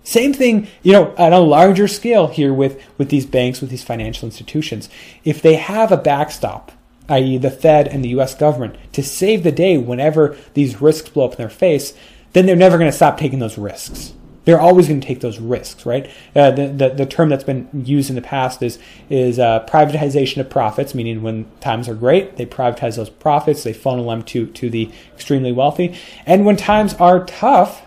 Same 0.10 0.34
thing, 0.34 0.68
you 0.82 0.92
know, 0.92 1.14
on 1.20 1.34
a 1.34 1.40
larger 1.40 1.88
scale 1.88 2.30
here 2.30 2.52
with, 2.52 2.84
with 2.98 3.10
these 3.10 3.28
banks, 3.28 3.62
with 3.62 3.70
these 3.70 3.84
financial 3.84 4.26
institutions. 4.26 4.90
If 5.24 5.40
they 5.40 5.54
have 5.54 5.92
a 5.92 5.98
backstop, 5.98 6.72
i.e., 7.10 7.38
the 7.38 7.52
Fed 7.52 7.88
and 7.88 8.04
the 8.04 8.10
US 8.18 8.34
government, 8.34 8.76
to 8.94 9.04
save 9.04 9.44
the 9.44 9.52
day 9.52 9.78
whenever 9.78 10.36
these 10.56 10.82
risks 10.82 11.10
blow 11.10 11.26
up 11.26 11.34
in 11.34 11.38
their 11.38 11.48
face, 11.48 11.94
then 12.34 12.48
they're 12.48 12.56
never 12.56 12.80
going 12.80 12.90
to 12.90 12.98
stop 12.98 13.20
taking 13.20 13.38
those 13.38 13.60
risks. 13.60 14.14
They're 14.46 14.60
always 14.60 14.88
going 14.88 15.00
to 15.00 15.06
take 15.06 15.20
those 15.20 15.38
risks, 15.38 15.86
right? 15.86 16.10
Uh, 16.36 16.50
the, 16.50 16.68
the, 16.70 16.90
the 16.90 17.06
term 17.06 17.30
that's 17.30 17.44
been 17.44 17.70
used 17.72 18.10
in 18.10 18.16
the 18.16 18.24
past 18.24 18.64
is 18.64 18.80
is 19.12 19.38
uh, 19.38 19.64
privatization 19.68 20.38
of 20.38 20.50
profits, 20.50 20.96
meaning 20.96 21.22
when 21.22 21.46
times 21.60 21.88
are 21.88 21.94
great, 21.94 22.38
they 22.38 22.48
privatize 22.48 22.96
those 22.96 23.12
profits, 23.12 23.62
they 23.62 23.74
funnel 23.74 24.10
them 24.10 24.24
to 24.24 24.48
to 24.48 24.72
the 24.72 24.90
extremely 25.14 25.52
wealthy, 25.52 25.96
and 26.26 26.48
when 26.48 26.58
times 26.58 26.96
are 26.96 27.24
tough, 27.26 27.84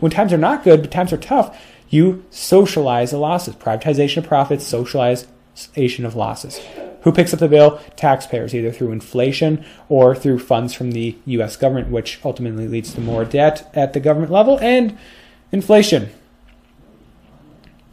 when 0.00 0.12
times 0.12 0.32
are 0.32 0.38
not 0.38 0.64
good, 0.64 0.82
but 0.82 0.90
times 0.90 1.12
are 1.12 1.18
tough, 1.18 1.58
you 1.88 2.24
socialize 2.30 3.12
the 3.12 3.18
losses. 3.18 3.54
Privatization 3.54 4.18
of 4.18 4.26
profits, 4.26 4.66
socialization 4.66 6.04
of 6.04 6.14
losses. 6.14 6.60
Who 7.02 7.12
picks 7.12 7.32
up 7.32 7.38
the 7.38 7.48
bill? 7.48 7.80
Taxpayers, 7.94 8.54
either 8.54 8.72
through 8.72 8.90
inflation 8.90 9.64
or 9.88 10.16
through 10.16 10.40
funds 10.40 10.74
from 10.74 10.90
the 10.90 11.16
US 11.26 11.56
government, 11.56 11.88
which 11.88 12.18
ultimately 12.24 12.66
leads 12.66 12.92
to 12.94 13.00
more 13.00 13.24
debt 13.24 13.70
at 13.74 13.92
the 13.92 14.00
government 14.00 14.32
level 14.32 14.58
and 14.58 14.98
inflation. 15.52 16.10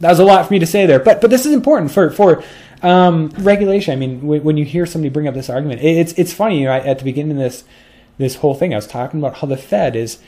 That 0.00 0.10
was 0.10 0.18
a 0.18 0.24
lot 0.24 0.46
for 0.46 0.52
me 0.52 0.58
to 0.58 0.66
say 0.66 0.86
there, 0.86 0.98
but 0.98 1.20
but 1.20 1.30
this 1.30 1.46
is 1.46 1.52
important 1.52 1.92
for 1.92 2.10
for 2.10 2.42
um, 2.82 3.28
regulation. 3.38 3.92
I 3.92 3.96
mean, 3.96 4.26
when, 4.26 4.42
when, 4.42 4.56
you 4.56 4.64
hear 4.64 4.84
somebody 4.84 5.08
bring 5.08 5.28
up 5.28 5.34
this 5.34 5.48
argument, 5.48 5.80
it, 5.80 5.96
it's 5.96 6.12
it's 6.14 6.32
funny. 6.32 6.58
You 6.58 6.66
know, 6.66 6.72
at 6.72 6.98
the 6.98 7.04
beginning 7.04 7.32
of 7.32 7.38
this 7.38 7.64
this 8.18 8.36
whole 8.36 8.54
thing, 8.54 8.72
I 8.72 8.76
was 8.76 8.86
talking 8.86 9.20
about 9.20 9.38
how 9.38 9.46
the 9.46 9.56
Fed 9.56 9.94
is 9.94 10.18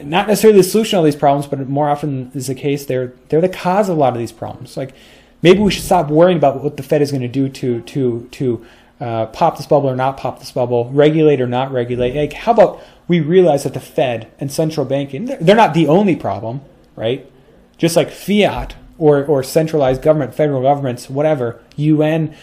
not 0.00 0.28
necessarily 0.28 0.58
the 0.58 0.64
solution 0.64 0.92
to 0.92 0.96
all 0.98 1.02
these 1.02 1.16
problems, 1.16 1.46
but 1.46 1.68
more 1.68 1.88
often 1.88 2.30
is 2.34 2.48
the 2.48 2.54
case 2.54 2.86
they're 2.86 3.12
they're 3.28 3.40
the 3.40 3.48
cause 3.48 3.88
of 3.88 3.96
a 3.96 4.00
lot 4.00 4.12
of 4.12 4.18
these 4.18 4.32
problems. 4.32 4.76
Like 4.76 4.94
maybe 5.42 5.60
we 5.60 5.70
should 5.70 5.84
stop 5.84 6.08
worrying 6.08 6.38
about 6.38 6.62
what 6.62 6.76
the 6.76 6.82
Fed 6.82 7.02
is 7.02 7.10
going 7.10 7.22
to 7.22 7.28
do 7.28 7.48
to 7.48 7.80
to 7.82 8.28
to 8.32 8.66
uh, 9.00 9.26
pop 9.26 9.56
this 9.56 9.66
bubble 9.66 9.88
or 9.88 9.96
not 9.96 10.16
pop 10.16 10.38
this 10.38 10.52
bubble, 10.52 10.90
regulate 10.90 11.40
or 11.40 11.46
not 11.46 11.72
regulate. 11.72 12.14
Like 12.14 12.32
how 12.32 12.52
about 12.52 12.82
we 13.06 13.20
realize 13.20 13.64
that 13.64 13.74
the 13.74 13.80
Fed 13.80 14.30
and 14.38 14.50
central 14.50 14.86
banking 14.86 15.26
they're 15.26 15.56
not 15.56 15.74
the 15.74 15.86
only 15.86 16.16
problem, 16.16 16.62
right? 16.96 17.30
Just 17.76 17.96
like 17.96 18.10
fiat 18.10 18.74
or 18.98 19.24
or 19.24 19.42
centralized 19.42 20.02
government, 20.02 20.34
federal 20.34 20.62
governments, 20.62 21.08
whatever, 21.08 21.60
UN, 21.76 22.34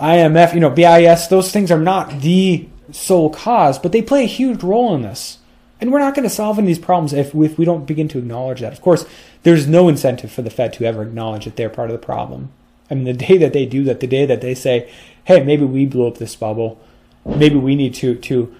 IMF, 0.00 0.54
you 0.54 0.60
know, 0.60 0.70
BIS, 0.70 1.28
those 1.28 1.52
things 1.52 1.70
are 1.70 1.78
not 1.78 2.20
the 2.20 2.68
sole 2.90 3.30
cause, 3.30 3.78
but 3.78 3.92
they 3.92 4.02
play 4.02 4.24
a 4.24 4.26
huge 4.26 4.62
role 4.62 4.94
in 4.94 5.02
this. 5.02 5.38
And 5.82 5.90
we're 5.90 5.98
not 5.98 6.14
going 6.14 6.22
to 6.22 6.30
solve 6.30 6.58
any 6.58 6.66
of 6.70 6.76
these 6.76 6.84
problems 6.84 7.12
if, 7.12 7.34
if 7.34 7.58
we 7.58 7.64
don't 7.64 7.86
begin 7.86 8.06
to 8.06 8.18
acknowledge 8.18 8.60
that. 8.60 8.72
Of 8.72 8.80
course, 8.80 9.04
there's 9.42 9.66
no 9.66 9.88
incentive 9.88 10.30
for 10.30 10.40
the 10.40 10.48
Fed 10.48 10.72
to 10.74 10.84
ever 10.84 11.02
acknowledge 11.02 11.44
that 11.44 11.56
they're 11.56 11.68
part 11.68 11.90
of 11.90 12.00
the 12.00 12.06
problem. 12.06 12.52
I 12.88 12.94
mean, 12.94 13.02
the 13.02 13.12
day 13.12 13.36
that 13.38 13.52
they 13.52 13.66
do 13.66 13.82
that, 13.84 13.98
the 13.98 14.06
day 14.06 14.24
that 14.24 14.42
they 14.42 14.54
say, 14.54 14.88
hey, 15.24 15.42
maybe 15.42 15.64
we 15.64 15.84
blew 15.86 16.06
up 16.06 16.18
this 16.18 16.36
bubble, 16.36 16.80
maybe 17.26 17.56
we 17.56 17.74
need 17.74 17.94
to, 17.94 18.14
to 18.14 18.54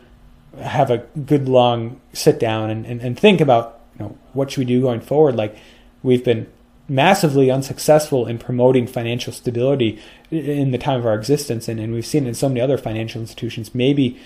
have 0.60 0.90
a 0.90 0.98
good 0.98 1.48
long 1.48 2.00
sit 2.12 2.40
down 2.40 2.70
and, 2.70 2.84
and, 2.86 3.00
and 3.00 3.16
think 3.16 3.40
about 3.40 3.80
you 3.98 4.04
know 4.04 4.18
what 4.32 4.50
should 4.50 4.58
we 4.58 4.64
do 4.64 4.80
going 4.80 5.00
forward. 5.00 5.36
Like 5.36 5.56
we've 6.02 6.24
been 6.24 6.48
massively 6.88 7.52
unsuccessful 7.52 8.26
in 8.26 8.36
promoting 8.38 8.88
financial 8.88 9.32
stability 9.32 10.00
in 10.32 10.72
the 10.72 10.78
time 10.78 10.98
of 10.98 11.06
our 11.06 11.14
existence, 11.14 11.68
and, 11.68 11.78
and 11.78 11.92
we've 11.92 12.04
seen 12.04 12.24
it 12.24 12.30
in 12.30 12.34
so 12.34 12.48
many 12.48 12.60
other 12.60 12.76
financial 12.76 13.20
institutions. 13.20 13.76
Maybe 13.76 14.20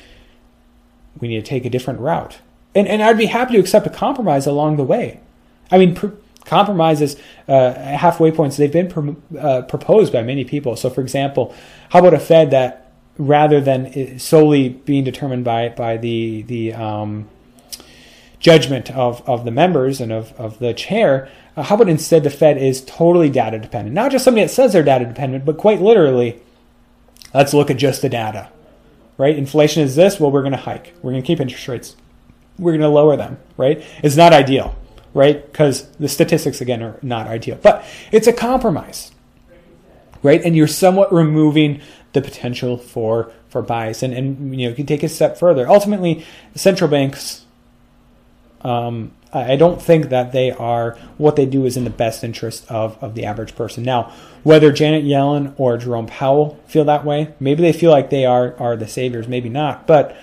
we 1.20 1.28
need 1.28 1.44
to 1.44 1.48
take 1.48 1.66
a 1.66 1.70
different 1.70 2.00
route. 2.00 2.38
And, 2.76 2.86
and 2.86 3.02
I'd 3.02 3.18
be 3.18 3.26
happy 3.26 3.54
to 3.54 3.58
accept 3.58 3.86
a 3.86 3.90
compromise 3.90 4.46
along 4.46 4.76
the 4.76 4.84
way. 4.84 5.20
I 5.70 5.78
mean, 5.78 5.94
pr- 5.94 6.08
compromises, 6.44 7.16
uh, 7.48 7.72
halfway 7.72 8.30
points, 8.30 8.56
they've 8.56 8.70
been 8.70 8.88
pr- 8.88 9.38
uh, 9.38 9.62
proposed 9.62 10.12
by 10.12 10.22
many 10.22 10.44
people. 10.44 10.76
So, 10.76 10.90
for 10.90 11.00
example, 11.00 11.54
how 11.88 12.00
about 12.00 12.12
a 12.12 12.20
Fed 12.20 12.50
that 12.50 12.92
rather 13.18 13.60
than 13.62 14.18
solely 14.18 14.68
being 14.68 15.04
determined 15.04 15.42
by, 15.42 15.70
by 15.70 15.96
the, 15.96 16.42
the 16.42 16.74
um, 16.74 17.28
judgment 18.38 18.90
of, 18.90 19.26
of 19.26 19.46
the 19.46 19.50
members 19.50 20.00
and 20.00 20.12
of, 20.12 20.38
of 20.38 20.58
the 20.58 20.74
chair, 20.74 21.30
uh, 21.56 21.62
how 21.62 21.76
about 21.76 21.88
instead 21.88 22.24
the 22.24 22.30
Fed 22.30 22.58
is 22.58 22.84
totally 22.84 23.30
data 23.30 23.58
dependent? 23.58 23.94
Not 23.94 24.12
just 24.12 24.22
somebody 24.22 24.44
that 24.44 24.52
says 24.52 24.74
they're 24.74 24.82
data 24.82 25.06
dependent, 25.06 25.46
but 25.46 25.56
quite 25.56 25.80
literally, 25.80 26.42
let's 27.32 27.54
look 27.54 27.70
at 27.70 27.78
just 27.78 28.02
the 28.02 28.10
data 28.10 28.50
right? 29.18 29.36
Inflation 29.36 29.82
is 29.82 29.96
this, 29.96 30.20
well, 30.20 30.30
we're 30.30 30.42
going 30.42 30.52
to 30.52 30.58
hike. 30.58 30.92
We're 31.02 31.12
going 31.12 31.22
to 31.22 31.26
keep 31.26 31.40
interest 31.40 31.66
rates. 31.68 31.96
We're 32.58 32.72
going 32.72 32.80
to 32.80 32.88
lower 32.88 33.16
them, 33.16 33.38
right? 33.56 33.84
It's 34.02 34.16
not 34.16 34.32
ideal, 34.32 34.74
right? 35.14 35.44
Because 35.44 35.88
the 35.92 36.08
statistics, 36.08 36.60
again, 36.60 36.82
are 36.82 36.98
not 37.02 37.26
ideal. 37.26 37.58
But 37.60 37.84
it's 38.12 38.26
a 38.26 38.32
compromise, 38.32 39.12
right? 40.22 40.42
And 40.42 40.56
you're 40.56 40.66
somewhat 40.66 41.12
removing 41.12 41.80
the 42.12 42.22
potential 42.22 42.78
for, 42.78 43.32
for 43.48 43.62
bias. 43.62 44.02
And, 44.02 44.14
and 44.14 44.58
you 44.58 44.66
know, 44.66 44.70
you 44.70 44.76
can 44.76 44.86
take 44.86 45.02
a 45.02 45.08
step 45.08 45.38
further. 45.38 45.68
Ultimately, 45.68 46.24
central 46.54 46.88
banks 46.88 47.46
um, 48.62 49.12
I 49.32 49.56
don't 49.56 49.80
think 49.80 50.08
that 50.08 50.32
they 50.32 50.50
are 50.50 50.96
what 51.18 51.36
they 51.36 51.46
do 51.46 51.66
is 51.66 51.76
in 51.76 51.84
the 51.84 51.90
best 51.90 52.24
interest 52.24 52.70
of, 52.70 53.02
of 53.02 53.14
the 53.14 53.24
average 53.24 53.54
person. 53.54 53.84
Now, 53.84 54.12
whether 54.42 54.72
Janet 54.72 55.04
Yellen 55.04 55.54
or 55.56 55.76
Jerome 55.76 56.06
Powell 56.06 56.58
feel 56.66 56.84
that 56.84 57.04
way, 57.04 57.34
maybe 57.38 57.62
they 57.62 57.72
feel 57.72 57.90
like 57.90 58.10
they 58.10 58.24
are 58.24 58.56
are 58.58 58.76
the 58.76 58.88
saviors, 58.88 59.28
maybe 59.28 59.48
not. 59.48 59.86
But 59.86 60.16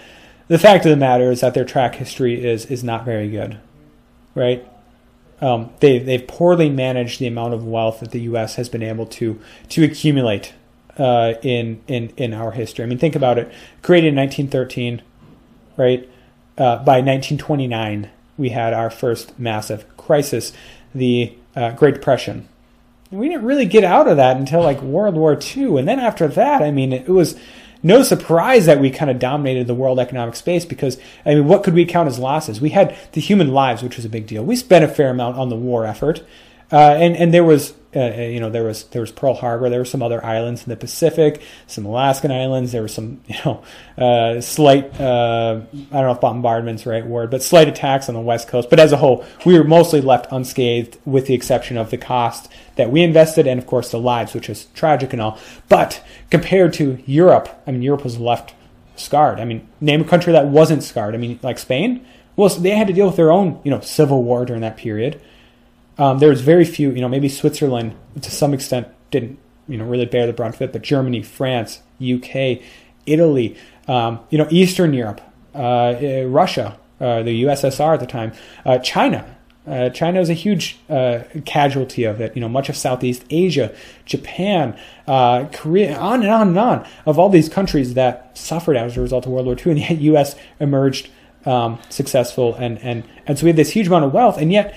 the 0.47 0.59
fact 0.59 0.85
of 0.85 0.89
the 0.91 0.97
matter 0.97 1.31
is 1.31 1.41
that 1.41 1.53
their 1.53 1.65
track 1.65 1.95
history 1.95 2.43
is 2.43 2.65
is 2.67 2.83
not 2.83 3.05
very 3.05 3.29
good, 3.29 3.59
right? 4.35 4.67
Um, 5.41 5.71
they 5.79 5.99
they've 5.99 6.27
poorly 6.27 6.69
managed 6.69 7.19
the 7.19 7.27
amount 7.27 7.53
of 7.53 7.65
wealth 7.65 7.99
that 7.99 8.11
the 8.11 8.21
U.S. 8.21 8.55
has 8.55 8.69
been 8.69 8.83
able 8.83 9.05
to 9.07 9.39
to 9.69 9.83
accumulate 9.83 10.53
uh, 10.97 11.33
in 11.41 11.81
in 11.87 12.13
in 12.17 12.33
our 12.33 12.51
history. 12.51 12.83
I 12.83 12.87
mean, 12.87 12.97
think 12.99 13.15
about 13.15 13.37
it. 13.37 13.51
Created 13.81 14.09
in 14.09 14.15
1913, 14.15 15.01
right? 15.77 16.09
Uh, 16.55 16.77
by 16.77 17.01
1929 17.01 18.11
we 18.37 18.49
had 18.49 18.73
our 18.73 18.89
first 18.89 19.37
massive 19.39 19.85
crisis, 19.97 20.53
the 20.93 21.33
uh, 21.55 21.71
Great 21.71 21.95
Depression. 21.95 22.47
And 23.11 23.19
we 23.19 23.29
didn't 23.29 23.45
really 23.45 23.65
get 23.65 23.83
out 23.83 24.07
of 24.07 24.17
that 24.17 24.37
until 24.37 24.61
like 24.61 24.81
World 24.81 25.15
War 25.15 25.37
II. 25.39 25.77
And 25.77 25.87
then 25.87 25.99
after 25.99 26.27
that, 26.27 26.61
I 26.61 26.71
mean, 26.71 26.93
it 26.93 27.09
was 27.09 27.37
no 27.83 28.01
surprise 28.01 28.65
that 28.65 28.79
we 28.79 28.89
kind 28.89 29.11
of 29.11 29.19
dominated 29.19 29.67
the 29.67 29.75
world 29.75 29.99
economic 29.99 30.35
space 30.35 30.65
because, 30.65 30.97
I 31.25 31.35
mean, 31.35 31.47
what 31.47 31.63
could 31.63 31.73
we 31.73 31.85
count 31.85 32.07
as 32.07 32.17
losses? 32.17 32.61
We 32.61 32.69
had 32.69 32.97
the 33.11 33.21
human 33.21 33.49
lives, 33.49 33.83
which 33.83 33.97
was 33.97 34.05
a 34.05 34.09
big 34.09 34.25
deal. 34.25 34.43
We 34.43 34.55
spent 34.55 34.85
a 34.85 34.87
fair 34.87 35.09
amount 35.09 35.37
on 35.37 35.49
the 35.49 35.57
war 35.57 35.85
effort. 35.85 36.23
Uh, 36.71 36.95
and, 36.97 37.15
and 37.15 37.33
there 37.33 37.43
was 37.43 37.73
uh, 37.95 37.99
uh, 37.99 38.21
you 38.21 38.39
know, 38.39 38.49
there 38.49 38.63
was 38.63 38.85
there 38.85 39.01
was 39.01 39.11
Pearl 39.11 39.33
Harbor. 39.33 39.69
There 39.69 39.79
were 39.79 39.85
some 39.85 40.01
other 40.01 40.23
islands 40.23 40.63
in 40.63 40.69
the 40.69 40.75
Pacific, 40.75 41.41
some 41.67 41.85
Alaskan 41.85 42.31
islands. 42.31 42.71
There 42.71 42.81
were 42.81 42.87
some, 42.87 43.21
you 43.27 43.35
know, 43.45 43.63
uh, 43.97 44.41
slight 44.41 44.99
uh, 44.99 45.61
I 45.71 45.75
don't 45.75 45.91
know 45.91 46.11
if 46.11 46.21
bombardment's 46.21 46.85
right 46.85 47.05
word, 47.05 47.31
but 47.31 47.43
slight 47.43 47.67
attacks 47.67 48.09
on 48.09 48.15
the 48.15 48.21
west 48.21 48.47
coast. 48.47 48.69
But 48.69 48.79
as 48.79 48.91
a 48.91 48.97
whole, 48.97 49.25
we 49.45 49.57
were 49.57 49.63
mostly 49.63 50.01
left 50.01 50.31
unscathed, 50.31 50.97
with 51.05 51.27
the 51.27 51.33
exception 51.33 51.77
of 51.77 51.89
the 51.91 51.97
cost 51.97 52.51
that 52.75 52.91
we 52.91 53.01
invested, 53.01 53.47
and 53.47 53.59
of 53.59 53.67
course 53.67 53.91
the 53.91 53.99
lives, 53.99 54.33
which 54.33 54.49
is 54.49 54.65
tragic 54.73 55.13
and 55.13 55.21
all. 55.21 55.37
But 55.69 56.03
compared 56.29 56.73
to 56.73 57.01
Europe, 57.05 57.49
I 57.67 57.71
mean, 57.71 57.81
Europe 57.81 58.03
was 58.03 58.19
left 58.19 58.53
scarred. 58.95 59.39
I 59.39 59.45
mean, 59.45 59.67
name 59.81 60.01
a 60.01 60.05
country 60.05 60.33
that 60.33 60.47
wasn't 60.47 60.83
scarred. 60.83 61.15
I 61.15 61.17
mean, 61.17 61.39
like 61.43 61.59
Spain. 61.59 62.05
Well, 62.35 62.49
they 62.49 62.71
had 62.71 62.87
to 62.87 62.93
deal 62.93 63.05
with 63.05 63.15
their 63.15 63.31
own, 63.31 63.59
you 63.63 63.71
know, 63.71 63.79
civil 63.81 64.23
war 64.23 64.45
during 64.45 64.61
that 64.61 64.77
period. 64.77 65.21
Um, 65.97 66.19
was 66.19 66.41
very 66.41 66.65
few, 66.65 66.91
you 66.91 67.01
know, 67.01 67.09
maybe 67.09 67.29
Switzerland 67.29 67.95
to 68.21 68.31
some 68.31 68.53
extent 68.53 68.87
didn't, 69.11 69.37
you 69.67 69.77
know, 69.77 69.85
really 69.85 70.05
bear 70.05 70.25
the 70.25 70.33
brunt 70.33 70.55
of 70.55 70.61
it, 70.61 70.73
but 70.73 70.81
Germany, 70.81 71.21
France, 71.21 71.81
UK, 72.01 72.59
Italy, 73.05 73.55
um, 73.87 74.19
you 74.29 74.37
know, 74.37 74.47
Eastern 74.49 74.93
Europe, 74.93 75.21
uh, 75.53 75.57
uh 75.57 76.25
Russia, 76.27 76.77
uh, 76.99 77.21
the 77.21 77.43
USSR 77.43 77.93
at 77.93 77.99
the 77.99 78.05
time, 78.05 78.33
uh, 78.65 78.77
China. 78.79 79.35
Uh, 79.65 79.89
China 79.89 80.19
was 80.19 80.29
a 80.29 80.33
huge 80.33 80.77
uh, 80.89 81.19
casualty 81.45 82.03
of 82.03 82.19
it. 82.19 82.35
You 82.35 82.41
know, 82.41 82.49
much 82.49 82.67
of 82.67 82.75
Southeast 82.75 83.23
Asia, 83.29 83.73
Japan, 84.05 84.77
Korea, 85.05 85.97
on 85.97 86.21
and 86.21 86.31
on 86.31 86.47
and 86.49 86.59
on 86.59 86.87
of 87.05 87.17
all 87.17 87.29
these 87.29 87.47
countries 87.47 87.93
that 87.93 88.37
suffered 88.37 88.75
as 88.75 88.97
a 88.97 89.01
result 89.01 89.25
of 89.25 89.31
World 89.31 89.45
War 89.45 89.55
II, 89.55 89.71
and 89.71 89.79
yet 89.79 89.97
U.S. 89.99 90.35
emerged 90.59 91.09
um, 91.45 91.79
successful, 91.89 92.55
and 92.55 92.77
and 92.79 93.03
and 93.25 93.39
so 93.39 93.45
we 93.45 93.49
had 93.49 93.55
this 93.55 93.71
huge 93.71 93.87
amount 93.87 94.03
of 94.05 94.13
wealth, 94.13 94.37
and 94.37 94.51
yet 94.51 94.75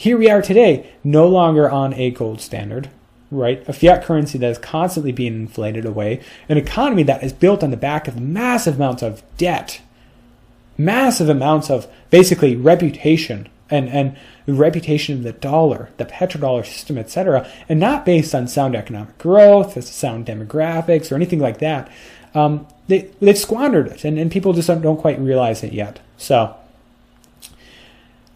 here 0.00 0.16
we 0.16 0.30
are 0.30 0.40
today, 0.40 0.90
no 1.04 1.28
longer 1.28 1.70
on 1.70 1.92
a 1.92 2.10
gold 2.10 2.40
standard, 2.40 2.88
right? 3.30 3.62
A 3.68 3.72
fiat 3.74 4.02
currency 4.02 4.38
that 4.38 4.50
is 4.50 4.56
constantly 4.56 5.12
being 5.12 5.34
inflated 5.34 5.84
away, 5.84 6.22
an 6.48 6.56
economy 6.56 7.02
that 7.02 7.22
is 7.22 7.34
built 7.34 7.62
on 7.62 7.70
the 7.70 7.76
back 7.76 8.08
of 8.08 8.18
massive 8.18 8.76
amounts 8.76 9.02
of 9.02 9.22
debt, 9.36 9.82
massive 10.78 11.28
amounts 11.28 11.68
of 11.68 11.86
basically 12.08 12.56
reputation 12.56 13.46
and, 13.68 13.90
and 13.90 14.16
the 14.46 14.54
reputation 14.54 15.18
of 15.18 15.22
the 15.22 15.32
dollar, 15.34 15.90
the 15.98 16.06
petrodollar 16.06 16.64
system, 16.64 16.96
etc., 16.96 17.46
and 17.68 17.78
not 17.78 18.06
based 18.06 18.34
on 18.34 18.48
sound 18.48 18.74
economic 18.74 19.18
growth, 19.18 19.84
sound 19.84 20.24
demographics, 20.24 21.12
or 21.12 21.14
anything 21.14 21.40
like 21.40 21.58
that. 21.58 21.92
Um, 22.34 22.66
they, 22.88 23.10
they've 23.20 23.36
squandered 23.36 23.88
it, 23.88 24.06
and, 24.06 24.18
and 24.18 24.32
people 24.32 24.54
just 24.54 24.68
don't, 24.68 24.80
don't 24.80 24.96
quite 24.96 25.20
realize 25.20 25.62
it 25.62 25.74
yet. 25.74 26.00
So, 26.16 26.56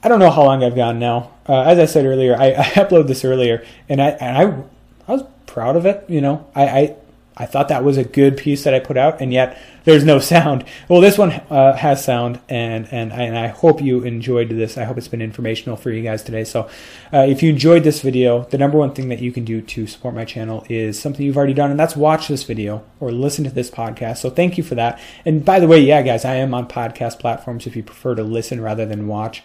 I 0.05 0.09
don't 0.09 0.19
know 0.19 0.31
how 0.31 0.45
long 0.45 0.63
I've 0.63 0.77
gone 0.77 0.99
now. 0.99 1.33
Uh, 1.49 1.63
as 1.63 1.79
I 1.79 1.87
said 1.87 2.05
earlier, 2.05 2.37
I, 2.37 2.53
I 2.59 2.65
uploaded 2.65 3.09
this 3.09 3.25
earlier, 3.25 3.65
and 3.89 4.01
I 4.03 4.11
and 4.11 4.37
I, 4.37 4.65
I 5.09 5.17
was 5.17 5.25
proud 5.47 5.77
of 5.77 5.87
it. 5.87 6.05
You 6.09 6.21
know, 6.21 6.47
I, 6.55 6.67
I 6.67 6.97
I 7.37 7.47
thought 7.47 7.69
that 7.69 7.83
was 7.83 7.97
a 7.97 8.05
good 8.05 8.37
piece 8.37 8.63
that 8.65 8.75
I 8.75 8.79
put 8.79 8.97
out, 8.97 9.21
and 9.21 9.33
yet 9.33 9.59
there's 9.85 10.05
no 10.05 10.19
sound. 10.35 10.65
Well, 10.89 11.01
this 11.01 11.17
one 11.17 11.33
uh, 11.33 11.73
has 11.73 12.05
sound, 12.05 12.39
and 12.51 12.87
and 12.93 13.15
I, 13.15 13.23
and 13.23 13.39
I 13.39 13.47
hope 13.47 13.81
you 13.81 14.05
enjoyed 14.05 14.51
this. 14.51 14.77
I 14.77 14.85
hope 14.85 14.99
it's 14.99 15.09
been 15.09 15.23
informational 15.23 15.77
for 15.77 15.91
you 15.91 16.03
guys 16.03 16.23
today. 16.23 16.45
So, 16.45 16.69
uh, 17.11 17.27
if 17.27 17.43
you 17.43 17.49
enjoyed 17.49 17.83
this 17.83 18.03
video, 18.03 18.45
the 18.45 18.59
number 18.59 18.77
one 18.77 18.93
thing 18.93 19.09
that 19.09 19.21
you 19.21 19.33
can 19.33 19.47
do 19.47 19.63
to 19.63 19.87
support 19.87 20.15
my 20.15 20.27
channel 20.27 20.67
is 20.69 21.01
something 21.01 21.25
you've 21.25 21.39
already 21.39 21.55
done, 21.55 21.71
and 21.71 21.81
that's 21.81 21.97
watch 21.97 22.29
this 22.29 22.45
video 22.45 22.85
or 23.01 23.11
listen 23.11 23.43
to 23.45 23.51
this 23.51 23.71
podcast. 23.71 24.19
So, 24.19 24.29
thank 24.29 24.59
you 24.59 24.63
for 24.63 24.75
that. 24.75 25.01
And 25.25 25.47
by 25.47 25.61
the 25.61 25.67
way, 25.67 25.81
yeah, 25.81 26.03
guys, 26.03 26.27
I 26.27 26.35
am 26.35 26.53
on 26.53 26.69
podcast 26.69 27.19
platforms 27.19 27.67
if 27.67 27.75
you 27.75 27.83
prefer 27.83 28.15
to 28.15 28.23
listen 28.23 28.61
rather 28.61 28.85
than 28.85 29.09
watch. 29.09 29.43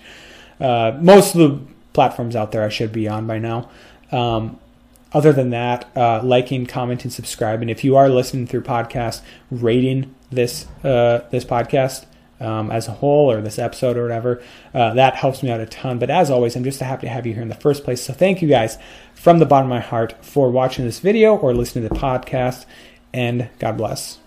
Uh, 0.59 0.97
most 0.99 1.35
of 1.35 1.39
the 1.39 1.59
platforms 1.93 2.35
out 2.35 2.51
there 2.51 2.63
I 2.63 2.69
should 2.69 2.91
be 2.91 3.07
on 3.07 3.27
by 3.27 3.39
now. 3.39 3.69
Um, 4.11 4.59
other 5.11 5.33
than 5.33 5.49
that, 5.49 5.89
uh, 5.95 6.21
liking, 6.23 6.65
commenting, 6.65 7.11
subscribing. 7.11 7.69
If 7.69 7.83
you 7.83 7.95
are 7.95 8.09
listening 8.09 8.47
through 8.47 8.61
podcast, 8.61 9.21
rating 9.49 10.13
this 10.31 10.67
uh, 10.83 11.27
this 11.31 11.43
podcast 11.43 12.05
um, 12.39 12.71
as 12.71 12.87
a 12.87 12.91
whole 12.91 13.31
or 13.31 13.41
this 13.41 13.57
episode 13.57 13.97
or 13.97 14.03
whatever, 14.03 14.41
uh, 14.73 14.93
that 14.93 15.15
helps 15.15 15.41
me 15.41 15.49
out 15.49 15.59
a 15.59 15.65
ton. 15.65 15.97
But 15.97 16.09
as 16.09 16.29
always, 16.29 16.55
I'm 16.55 16.63
just 16.63 16.79
happy 16.79 17.07
to 17.07 17.13
have 17.13 17.25
you 17.25 17.33
here 17.33 17.41
in 17.41 17.49
the 17.49 17.55
first 17.55 17.83
place. 17.83 18.01
So 18.01 18.13
thank 18.13 18.41
you 18.41 18.47
guys 18.47 18.77
from 19.15 19.39
the 19.39 19.45
bottom 19.45 19.71
of 19.71 19.75
my 19.75 19.81
heart 19.81 20.23
for 20.23 20.51
watching 20.51 20.85
this 20.85 20.99
video 20.99 21.35
or 21.35 21.53
listening 21.53 21.87
to 21.87 21.93
the 21.93 21.99
podcast, 21.99 22.65
and 23.11 23.49
God 23.57 23.77
bless. 23.77 24.19